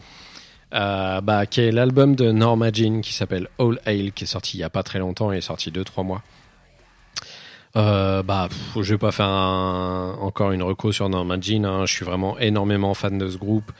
[0.71, 4.61] bah, qui est l'album de Norma Jean qui s'appelle All Hail, qui est sorti il
[4.61, 6.23] y a pas très longtemps, il est sorti 2-3 mois.
[7.79, 11.65] Euh, bah, je vais pas faire encore une reco sur Norma Jean.
[11.65, 11.87] hein.
[11.87, 13.71] Je suis vraiment énormément fan de ce groupe.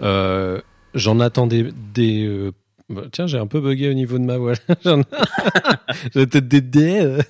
[0.00, 0.60] Euh,
[0.94, 2.52] J'en attendais des, euh,
[2.88, 4.54] Bah, tiens, j'ai un peu bugué au niveau de ma voix.
[4.84, 5.00] J'en
[6.16, 7.22] euh.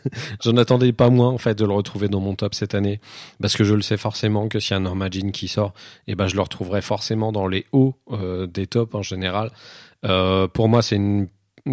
[0.44, 3.00] J'en attendais pas moins en fait de le retrouver dans mon top cette année,
[3.40, 5.72] parce que je le sais forcément que s'il y a un Norma Jean qui sort,
[6.06, 7.94] et ben je le retrouverai forcément dans les hauts
[8.48, 9.50] des tops en général.
[10.02, 11.26] Pour moi, c'est une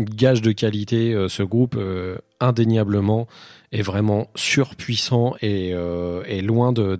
[0.04, 1.14] gage de qualité.
[1.14, 3.28] euh, ce groupe euh, indéniablement
[3.72, 6.96] est vraiment surpuissant et, euh, est loin de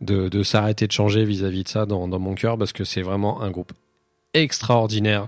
[0.00, 3.50] de, s'arrêter de changer vis-à-vis de ça dans, mon cœur parce que c'est vraiment un
[3.50, 3.72] groupe
[4.32, 5.26] extraordinaire.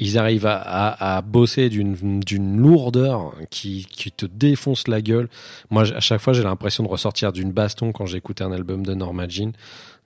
[0.00, 5.28] Ils arrivent à, bosser d'une lourdeur qui, qui te défonce la gueule.
[5.70, 8.94] Moi, à chaque fois, j'ai l'impression de ressortir d'une baston quand j'écoute un album de
[8.94, 9.52] Norma Jean.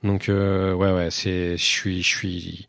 [0.03, 2.67] Donc, ouais, ouais, je suis,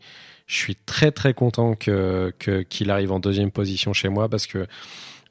[0.48, 2.34] je suis, très, très content que
[2.70, 4.66] qu'il arrive en deuxième position chez moi parce que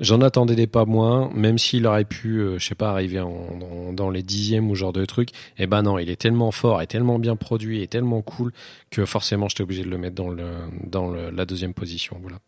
[0.01, 1.31] j'en attendais des pas moins.
[1.35, 4.93] Même s'il aurait pu, euh, je sais pas, arriver en, dans, les dixièmes ou genre
[4.93, 5.31] de truc.
[5.59, 8.53] Eh ben non, il est tellement fort et tellement bien produit et tellement cool
[8.91, 10.45] que forcément j'étais obligé de le mettre dans le
[10.85, 12.39] dans la deuxième position voilà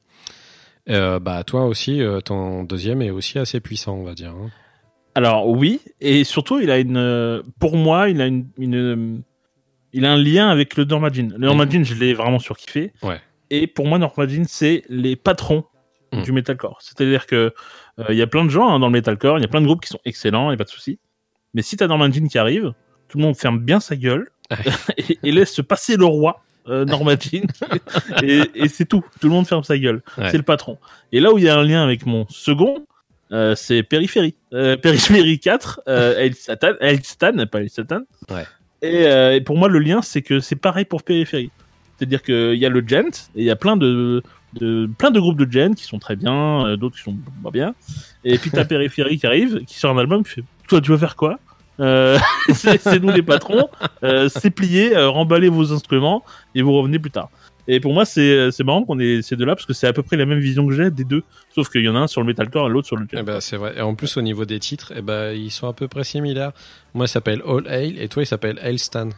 [0.88, 4.50] euh, bah toi aussi euh, ton deuxième est aussi assez puissant on va dire hein.
[5.14, 9.22] Alors oui, et surtout il a une, pour moi, il a une,
[9.92, 11.30] il a un lien avec le Norma Jean.
[11.32, 11.70] Le Norma Mhm.
[11.72, 12.92] Jean, je l'ai vraiment surkiffé.
[13.02, 13.20] Ouais.
[13.50, 15.64] Et pour moi, Norma Jean, c'est les patrons
[16.12, 16.22] Mhm.
[16.22, 16.78] du metalcore.
[16.80, 17.52] C'est-à-dire que
[17.98, 19.60] euh, il y a plein de gens hein, dans le metalcore, il y a plein
[19.60, 20.98] de groupes qui sont excellents, il a pas de souci.
[21.54, 22.72] Mais si t'as Norma Jean qui arrive,
[23.08, 24.30] tout le monde ferme bien sa gueule
[24.96, 26.40] et, et laisse se passer le roi.
[26.68, 27.46] Euh, Norma Jean
[28.22, 29.02] et, et c'est tout.
[29.20, 30.02] Tout le monde ferme sa gueule.
[30.18, 30.30] Ouais.
[30.30, 30.78] C'est le patron.
[31.12, 32.86] Et là où il y a un lien avec mon second,
[33.32, 34.34] euh, c'est Périphérie.
[34.52, 38.00] Euh, Périphérie 4, euh, El Satan, El Satan, pas El Satan.
[38.30, 38.44] Ouais.
[38.82, 41.50] Et, euh, et pour moi, le lien, c'est que c'est pareil pour Périphérie.
[41.96, 44.22] C'est-à-dire qu'il y a le Gent, et il y a plein de,
[44.54, 47.50] de, plein de groupes de Gent qui sont très bien, euh, d'autres qui sont pas
[47.50, 47.74] bien.
[48.24, 50.98] Et puis t'as Périphérie qui arrive, qui sort un album, qui fait Toi, tu veux
[50.98, 51.38] faire quoi?
[51.80, 52.18] Euh,
[52.52, 53.68] c'est nous les patrons,
[54.28, 56.24] c'est plié, remballez vos instruments
[56.54, 57.30] et vous revenez plus tard.
[57.70, 60.02] Et pour moi, c'est c'est marrant qu'on ait ces deux-là parce que c'est à peu
[60.02, 61.22] près la même vision que j'ai des deux,
[61.54, 63.40] sauf qu'il y en a un sur le metalcore et l'autre sur le Eh ben,
[63.40, 65.86] c'est vrai et en plus au niveau des titres eh ben, ils sont à peu
[65.86, 66.52] près similaires
[66.94, 69.10] moi il s'appelle All Hail et toi il s'appelle Hailstan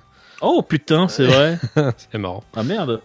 [0.42, 1.58] Oh putain, c'est vrai.
[2.10, 3.00] c'est marrant ah merde.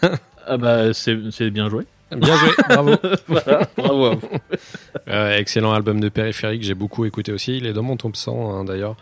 [0.46, 1.86] ah bah c'est bien joué.
[2.10, 2.94] bien joué bravo
[3.28, 4.06] Voilà, bravo.
[4.06, 4.28] à vous.
[5.08, 8.52] Euh, excellent album de périphérique j'ai beaucoup écouté aussi il est dans mon top 100
[8.52, 8.96] hein, d'ailleurs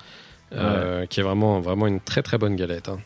[0.53, 2.99] euh, qui est vraiment vraiment une très très bonne galette hein.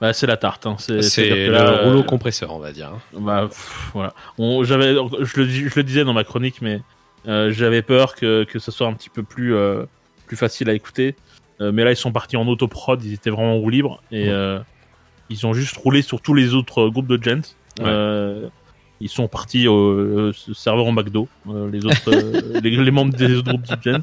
[0.00, 0.66] Bah c'est la tarte.
[0.66, 0.76] Hein.
[0.78, 2.98] C'est le là, rouleau euh, compresseur on va dire hein.
[3.18, 4.12] Bah pff, voilà.
[4.38, 6.82] On, je le, dis- je le disais dans ma chronique, mais
[7.26, 9.84] euh, j'avais peur que, que ce soit un petit peu plus, euh,
[10.26, 11.16] plus facile à écouter.
[11.58, 14.58] Mais là, ils sont partis en autoprod, ils étaient vraiment en roue libre et Ouais.
[15.30, 17.40] ils ont juste roulé sur tous les autres groupes de gens.
[17.80, 18.48] Ouais.
[19.00, 21.28] Ils sont partis au serveur en McDo,
[21.72, 22.10] les autres,
[22.62, 24.00] les, les membres des autres groupes de gens.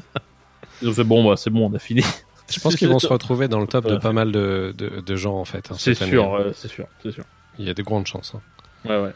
[0.82, 2.02] Ils ont fait bon, bah c'est bon, on a fini.
[2.50, 5.16] Je pense qu'ils vont se retrouver dans le top de pas mal de, de, de
[5.16, 7.24] gens en fait hein, C'est sûr, euh, c'est sûr, c'est sûr.
[7.58, 8.40] il y a de grandes chances hein.
[8.88, 9.12] Ouais, ouais.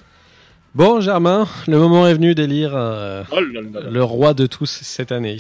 [0.74, 5.38] Bon, Germain, le moment est venu d'élire euh, Oh le roi de tous cette année.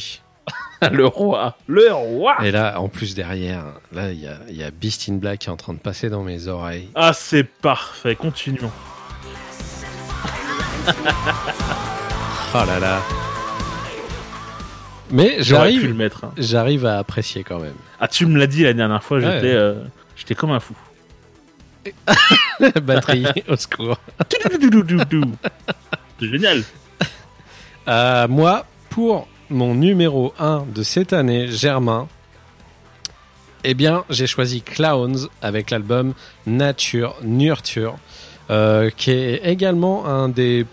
[0.92, 2.36] Le roi, le roi.
[2.44, 5.48] Et là, en plus derrière, là, il y a, y a Beast in Black qui
[5.48, 6.88] est en train de passer dans mes oreilles.
[6.94, 8.14] Ah, c'est parfait.
[8.14, 8.70] Continuons.
[12.54, 13.02] Oh là là.
[15.10, 16.32] Mais j'arrive, hein.
[16.36, 17.74] j'arrive à apprécier quand même.
[18.00, 19.24] Ah, tu me l'as dit la dernière fois, Ouais.
[19.24, 19.74] j'étais, euh,
[20.16, 20.74] j'étais comme un fou.
[22.82, 23.98] Batterie, au secours.
[26.20, 26.62] C'est génial.
[27.88, 32.08] Euh, moi, pour mon numéro 1 de cette année, Germain,
[33.64, 36.12] eh bien, j'ai choisi Clowns avec l'album
[36.46, 37.96] Nature Nurture,
[38.50, 40.66] euh, qui est également un des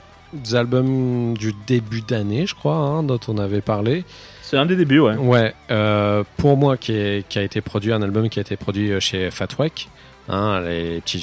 [0.53, 4.03] albums du début d'année, je crois, hein, dont on avait parlé.
[4.41, 5.15] C'est un des débuts, ouais.
[5.15, 8.55] Ouais, euh, pour moi, qui, est- qui a été produit, un album qui a été
[8.57, 9.89] produit euh, chez Fatwek,
[10.29, 11.19] hein, les petits,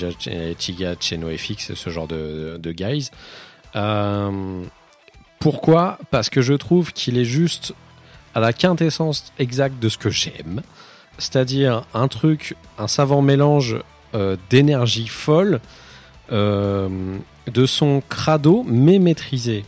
[0.74, 3.10] gars- chez NoFX, ce genre de, de guys.
[3.76, 4.62] Euh,
[5.38, 5.98] pourquoi?
[6.10, 7.74] Parce que je trouve qu'il est juste
[8.34, 10.62] à la quintessence exacte de ce que j'aime.
[11.18, 13.76] C'est-à-dire un truc, un savant mélange
[14.14, 15.60] euh, d'énergie folle,
[16.32, 16.88] euh,
[17.50, 19.64] de son crado, mais maîtrisé.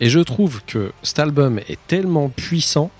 [0.00, 2.90] Et je trouve que cet album est tellement puissant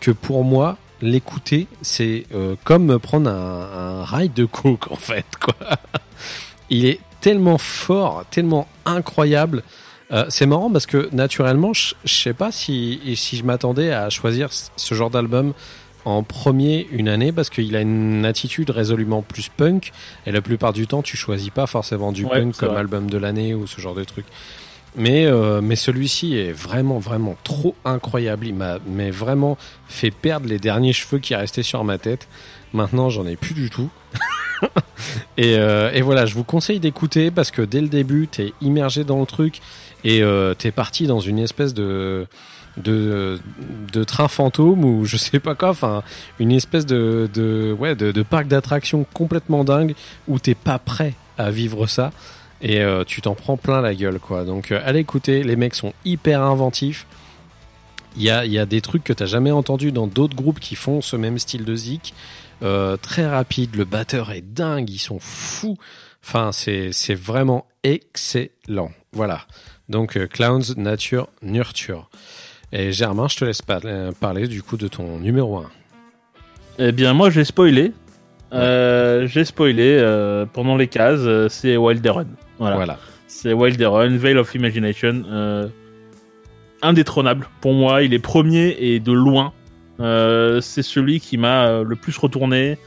[0.00, 4.96] que pour moi, l'écouter, c'est euh, comme me prendre un, un ride de coke, en
[4.96, 5.26] fait.
[5.38, 5.54] Quoi.
[6.70, 9.62] Il est tellement fort, tellement incroyable.
[10.12, 14.48] Euh, c'est marrant parce que naturellement, je je sais pas si, je m'attendais à choisir
[14.52, 15.52] ce genre d'album
[16.04, 19.92] en premier une année parce qu'il a une attitude résolument plus punk
[20.26, 22.78] et la plupart du temps tu choisis pas forcément du Ouais, punk comme vrai.
[22.80, 24.24] album de l'année ou ce genre de truc.
[24.96, 28.46] Mais euh, mais celui-ci est vraiment vraiment trop incroyable.
[28.48, 29.56] Il m'a mais vraiment
[29.88, 32.26] fait perdre les derniers cheveux qui restaient sur ma tête.
[32.72, 33.88] Maintenant j'en ai plus du tout.
[35.38, 39.04] Et, euh, et voilà, je vous conseille d'écouter parce que dès le début, t'es immergé
[39.04, 39.60] dans le truc
[40.04, 42.26] et euh, t'es parti dans une espèce de
[42.76, 43.40] de,
[43.92, 46.02] de train fantôme ou je sais pas quoi, enfin
[46.38, 49.94] une espèce de, de ouais de, de parc d'attractions complètement dingue
[50.28, 52.12] où t'es pas prêt à vivre ça
[52.62, 54.44] et euh, tu t'en prends plein la gueule quoi.
[54.44, 57.06] Donc euh, allez écouter, les mecs sont hyper inventifs.
[58.16, 60.74] Il y a, y a des trucs que t'as jamais entendu dans d'autres groupes qui
[60.74, 62.12] font ce même style de zik.
[62.62, 65.78] Euh, très rapide, le batteur est dingue, ils sont fous.
[66.22, 68.90] Enfin, c'est c'est vraiment excellent.
[69.12, 69.46] Voilà.
[69.88, 72.10] Donc euh, Clowns, Nature, Nurture.
[72.72, 75.70] Et Germain, je te laisse euh, parler du coup de ton numéro 1.
[76.78, 77.92] Eh bien, moi, j'ai spoilé.
[78.52, 81.48] Euh, j'ai spoilé euh, pendant les cases.
[81.48, 82.26] c'est Wild Run.
[82.58, 82.76] Voilà.
[82.76, 82.98] Voilà.
[83.26, 85.22] C'est Wild Run, Veil of Imagination.
[85.28, 85.68] euh,
[86.82, 87.46] indétrônable.
[87.60, 89.52] Pour moi, il est premier et de loin.
[89.98, 92.78] C'est celui qui m'a le plus retourné.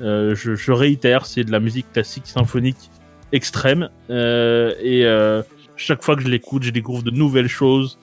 [0.00, 2.90] Je, je réitère, c'est de la musique classique symphonique
[3.32, 3.90] extrême.
[4.08, 5.04] Et
[5.76, 7.98] chaque fois que je l'écoute, je découvre de nouvelles choses.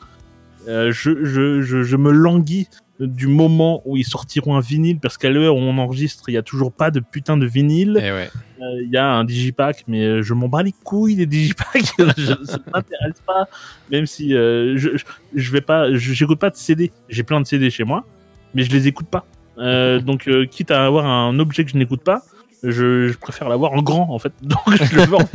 [0.68, 2.68] Euh, je, je, je, je me languis
[2.99, 6.38] du moment où ils sortiront un vinyle parce qu'à l'heure où on enregistre, il y
[6.38, 7.93] a toujours pas de putain de vinyle.
[7.95, 8.30] Ouais.
[8.62, 11.93] Euh, Il y a un digipack, mais euh, je m'en bats les couilles des digipacks.
[12.18, 13.47] je, ça m'intéresse pas,
[13.89, 14.89] même si euh, je,
[15.34, 16.91] je, vais pas, j'écoute pas de CD.
[17.09, 18.05] J'ai plein de CD chez moi,
[18.53, 19.26] mais je les écoute pas.
[20.01, 22.24] Donc, quitte à avoir un objet que je n'écoute pas,
[22.64, 24.34] je, je préfère l'avoir en grand en fait.
[24.41, 25.30] Donc, je le veux en.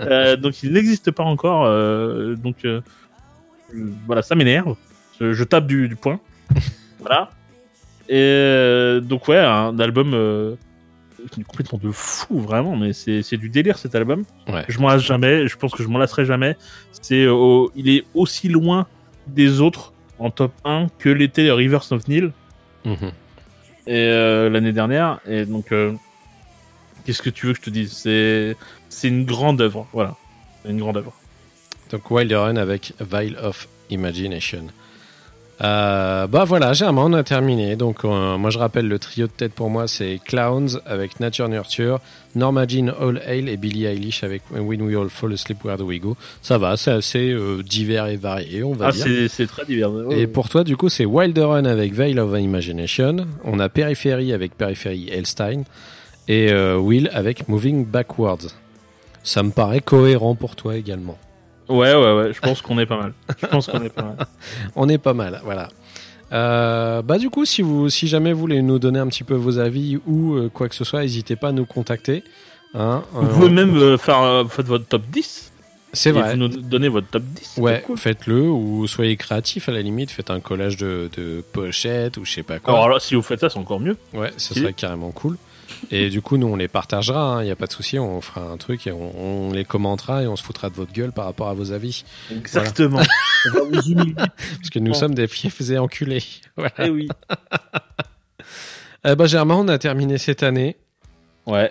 [0.00, 1.64] Euh, donc, il n'existe pas encore.
[1.66, 2.80] euh, donc, euh,
[4.06, 4.76] voilà, ça m'énerve.
[5.20, 6.20] Je, je tape du, du poing.
[7.00, 7.30] voilà.
[8.08, 10.12] Et euh, donc, ouais, un album.
[10.14, 10.54] euh,
[11.32, 14.64] qui est complètement de fou vraiment mais c'est c'est du délire cet album Ouais.
[14.68, 16.56] je m'en lasse jamais je pense que je m'en lasserai jamais
[17.02, 18.86] c'est euh, il est aussi loin
[19.26, 22.30] des autres en top 1 que l'était Rivers of Nile
[22.84, 23.10] Mhm.
[23.88, 25.72] et euh, l'année dernière et donc
[27.04, 27.92] qu'est-ce que tu veux que je te dise?
[27.92, 28.56] C'est
[28.88, 30.14] c'est une grande œuvre voilà
[30.62, 31.12] c'est une grande œuvre
[31.90, 34.66] Donc Wild Run avec Vial of Imagination.
[35.60, 37.74] Euh, bah voilà, Germain, on a terminé.
[37.74, 41.48] Donc euh, moi je rappelle le trio de tête pour moi c'est Clowns avec Nature
[41.48, 41.98] Nurture,
[42.36, 45.86] Norma Jean All Hail et Billie Eilish avec When We All Fall Asleep Where Do
[45.86, 46.16] We Go.
[46.42, 49.04] Ça va, c'est assez euh, divers et varié, on va ah dire.
[49.04, 52.38] c'est c'est très divers Et pour toi, du coup, c'est Wild Run avec Veil of
[52.38, 53.26] Imagination.
[53.42, 55.64] On a Periphery avec Periphery Elstein.
[56.30, 58.48] Et Will avec Moving Backwards.
[59.22, 61.16] Ça me paraît cohérent pour toi également.
[61.68, 64.16] Ouais ouais ouais je pense qu'on est pas mal je pense qu'on est pas mal
[64.76, 65.68] On est pas mal, voilà.
[66.32, 69.34] Euh, bah du coup, si vous, si jamais vous voulez nous donner un petit peu
[69.34, 72.22] vos avis ou euh, quoi que ce soit, n'hésitez pas à nous contacter.
[72.74, 75.52] Hein, vous Euh, pouvez même faire faites votre top 10
[75.94, 76.32] c'est vrai.
[76.32, 77.96] vous nous donnez votre top 10 c'est Ouais, cool.
[77.96, 82.32] faites-le ou soyez créatif à la limite, faites un collage de, de pochettes ou je
[82.32, 82.74] sais pas quoi.
[82.74, 84.60] alors là si vous faites ça c'est encore mieux Ouais, ce Si.
[84.60, 85.38] serait carrément cool.
[85.90, 88.42] Et du coup, nous, on les partagera, il n'y a pas de souci, on fera
[88.42, 91.24] un truc et on, on les commentera et on se foutra de votre gueule par
[91.26, 92.04] rapport à vos avis.
[92.30, 93.00] exactement
[93.46, 94.98] on va vous humilier Parce que nous Bon.
[94.98, 96.22] sommes des fiefs et enculés.
[96.56, 96.72] Voilà.
[96.80, 97.08] eh oui
[99.04, 100.76] Eh ben, Germain, on a terminé cette année.
[101.46, 101.70] ouais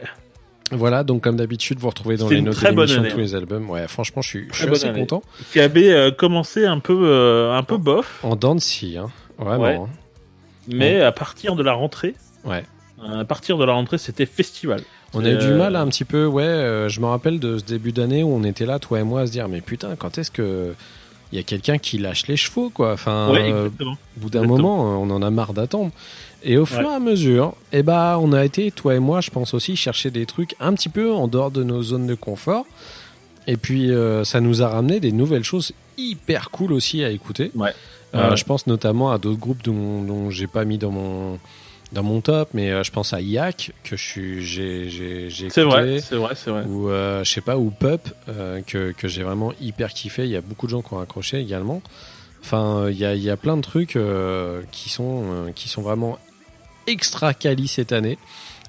[0.71, 3.69] Voilà, donc comme d'habitude, vous retrouvez dans les notes de l'émission tous les albums.
[3.69, 4.99] Ouais, franchement, je suis, je assez année.
[5.01, 5.21] content.
[5.51, 9.09] qui avait euh, commencé un peu euh, un peu bof En dents de scie, hein.
[9.37, 9.63] Vraiment.
[9.63, 9.75] Ouais.
[9.75, 9.87] hein.
[10.67, 12.63] mais à partir de la rentrée Ouais.
[13.03, 14.81] À partir de la rentrée c'était festival
[15.13, 16.43] On a eu du Euh, mal un petit peu, ouais.
[16.43, 19.21] euh, je me rappelle de ce début d'année où on était là, toi et moi,
[19.21, 20.73] à se dire, mais putain, quand est-ce que
[21.33, 22.93] il y a quelqu'un qui lâche les chevaux, quoi?
[22.93, 25.91] Enfin, ouais euh, au bout d'un moment, on en a marre d'attendre.
[26.43, 29.29] Et au fur et à mesure, eh ben, on a été, toi et moi, je
[29.29, 32.65] pense aussi, chercher des trucs un petit peu en dehors de nos zones de confort.
[33.45, 37.51] Et puis, euh, ça nous a ramené des nouvelles choses hyper cool aussi à écouter.
[37.55, 37.73] Ouais.
[38.15, 38.37] Euh, Ouais.
[38.37, 41.39] Je pense notamment à d'autres groupes dont, dont j'ai pas mis dans mon
[41.93, 45.49] dans mon top, mais euh, je pense à Yak que je suis j'ai j'ai j'ai
[45.49, 46.63] c'est vrai c'est vrai c'est vrai.
[46.65, 50.25] Ou euh, je sais pas ou Pup euh, que, que j'ai vraiment hyper kiffé.
[50.25, 51.81] Il y a beaucoup de gens qui ont accroché également.
[52.43, 53.97] Enfin il y, a, y a plein de trucs
[54.71, 56.17] qui sont qui sont vraiment
[56.87, 58.17] extra quali cette année.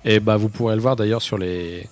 [0.04, 1.88] Et bah vous pourrez le voir d'ailleurs sur les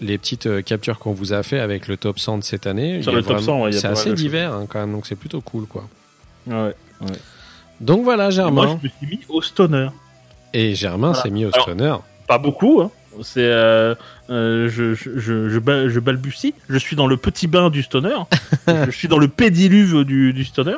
[0.00, 3.02] les petites captures qu'on vous a fait avec le top 100 de cette année.
[3.02, 5.66] Sur le top 100, ouais, c'est assez divers hein, quand même donc c'est plutôt cool
[5.66, 5.86] quoi.
[6.46, 6.74] Ouais.
[7.80, 8.78] Donc voilà Et moi Germain.
[8.82, 9.88] je me suis mis au stoner
[10.52, 11.22] et Germain Voilà.
[11.22, 12.90] s'est mis au stoner pas beaucoup hein.
[13.22, 13.94] c'est euh,
[14.30, 17.82] euh, je, je, je, je, ba- je balbutie je suis dans le petit bain du
[17.82, 18.16] stoner
[18.66, 20.76] je suis dans le pédiluve du, du stoner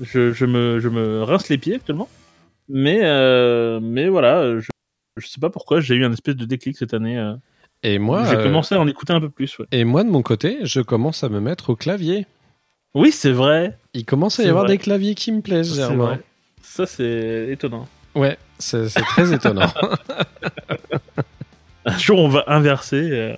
[0.00, 2.08] je, je me je me rince les pieds actuellement
[2.68, 4.68] mais euh, mais voilà je,
[5.16, 7.16] je sais pas pourquoi j'ai eu un espèce de déclic cette année
[7.82, 9.66] et moi j'ai commencé à en écouter un peu plus ouais.
[9.72, 12.26] et moi de mon côté je commence à me mettre au clavier
[12.94, 14.72] oui c'est vrai Il commence à y avoir vrai.
[14.74, 16.04] des claviers qui me plaisent, Germain.
[16.06, 16.20] vrai.
[16.62, 17.86] ça c'est étonnant
[18.16, 19.66] Ouais, c'est très étonnant.
[21.84, 23.10] Un jour, on va inverser.
[23.12, 23.34] euh,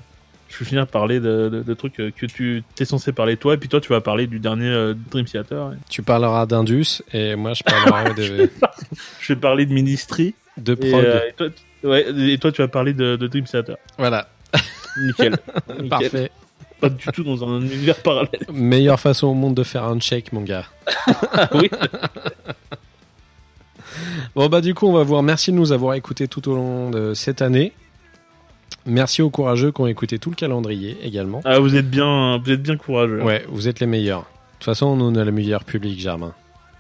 [0.49, 3.37] je vais finir par parler de, de- de trucs euh, que tu es censé parler
[3.37, 5.73] toi, et puis toi, tu vas parler du dernier euh, Dream Theater.
[5.91, 8.15] Tu parleras d'Indus et moi je parlerai
[8.47, 8.51] de,
[9.21, 10.35] Je vais parler de Ministry.
[10.57, 11.05] de Et, prog.
[11.05, 13.77] euh, et toi, tu- ouais, et toi, tu vas parler de, de Dream Theater.
[13.99, 14.29] Voilà,
[14.99, 15.37] Nickel.
[15.71, 15.89] Nickel.
[15.91, 16.31] parfait.
[16.81, 18.41] Pas du tout dans un univers parallèle.
[18.53, 20.65] Meilleure façon au monde de faire un check, mon gars.
[21.53, 21.69] oui.
[24.35, 26.91] Bon bah du coup on va vous remercier de nous avoir écoutés tout au long
[26.91, 27.73] de cette année.
[28.87, 31.41] Merci aux courageux qui ont écouté tout le calendrier également.
[31.45, 33.23] Ah, vous êtes bien, vous êtes bien courageux.
[33.23, 34.21] Ouais, vous êtes les meilleurs.
[34.21, 34.25] De
[34.61, 36.35] toute façon, nous on a le meilleur public, Germain.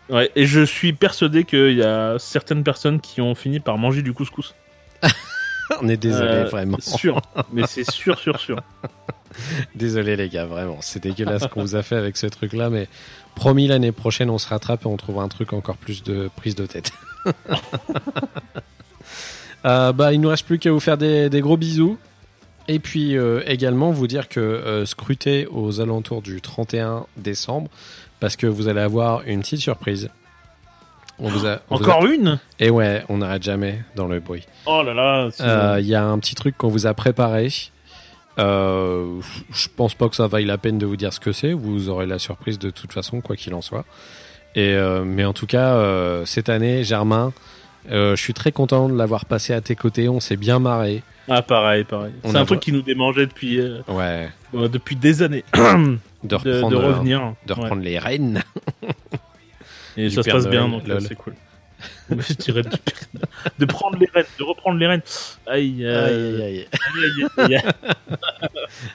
[0.09, 4.03] Ouais, et je suis persuadé qu'il y a certaines personnes qui ont fini par manger
[4.03, 4.55] du couscous.
[5.83, 6.79] On est désolé, Euh, vraiment.
[6.81, 7.21] Sûr,
[7.53, 8.61] mais c'est sûr, sûr, sûr.
[9.75, 10.79] Désolé les gars, vraiment.
[10.81, 12.89] C'est dégueulasse ce qu'on vous a fait avec ce truc-là, mais
[13.35, 16.55] promis l'année prochaine on se rattrape et on trouvera un truc encore plus de prise
[16.55, 16.93] de tête.
[19.65, 21.99] Euh, bah, il nous reste plus qu'à vous faire des, des gros bisous.
[22.69, 27.69] Et puis euh, également vous dire que euh, scrutez aux alentours du 31 décembre
[28.21, 30.11] parce que vous allez avoir une petite surprise.
[31.21, 34.21] On vous a, on vous a- Encore une Et ouais, on n'arrête jamais dans le
[34.21, 34.47] bruit.
[34.67, 35.29] Oh là là.
[35.41, 37.49] Euh, Il y a un petit truc qu'on vous a préparé.
[38.39, 41.53] Euh, je pense pas que ça vaille la peine de vous dire ce que c'est.
[41.53, 43.85] Vous aurez la surprise de toute façon, quoi qu'il en soit.
[44.55, 47.33] Et euh, mais en tout cas, euh, cette année, Germain,
[47.91, 50.09] je suis très content de l'avoir passé à tes côtés.
[50.09, 51.03] On s'est bien marré.
[51.29, 52.13] Ah, pareil, pareil.
[52.25, 54.31] C'est a un truc qui nous démangeait depuis, Ouais.
[54.55, 55.45] depuis des années
[56.25, 57.35] De reprendre, de revenir.
[57.47, 58.43] de reprendre les rênes.
[59.99, 61.03] Et du ça se passe bien, donc lol.
[61.03, 61.35] c'est cool.
[62.11, 62.71] je dirais de,
[63.59, 65.03] de prendre les rênes, de reprendre les rênes.
[65.47, 66.67] Aïe, Aïe, aïe, aïe.
[67.37, 67.63] aïe.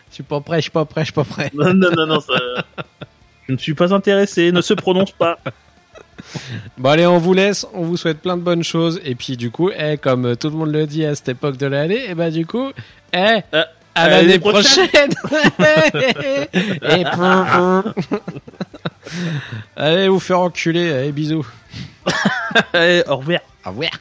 [0.09, 1.51] Je suis pas prêt, je suis pas prêt, je suis pas prêt.
[1.53, 2.33] Non, non, non, non, ça...
[3.47, 5.39] Je ne suis pas intéressé, ne se prononce pas.
[6.77, 9.51] Bon allez, on vous laisse, on vous souhaite plein de bonnes choses et puis du
[9.51, 12.31] coup, eh, comme tout le monde le dit à cette époque de l'année, et bah
[12.31, 12.71] du coup,
[13.13, 13.63] eh, Euh,
[13.95, 14.87] à à l'année prochaine.
[16.89, 17.05] et
[19.75, 21.45] allez, vous faire enculer, allez, bisous.
[22.73, 23.39] Allez, au revoir.
[23.65, 23.91] Au revoir.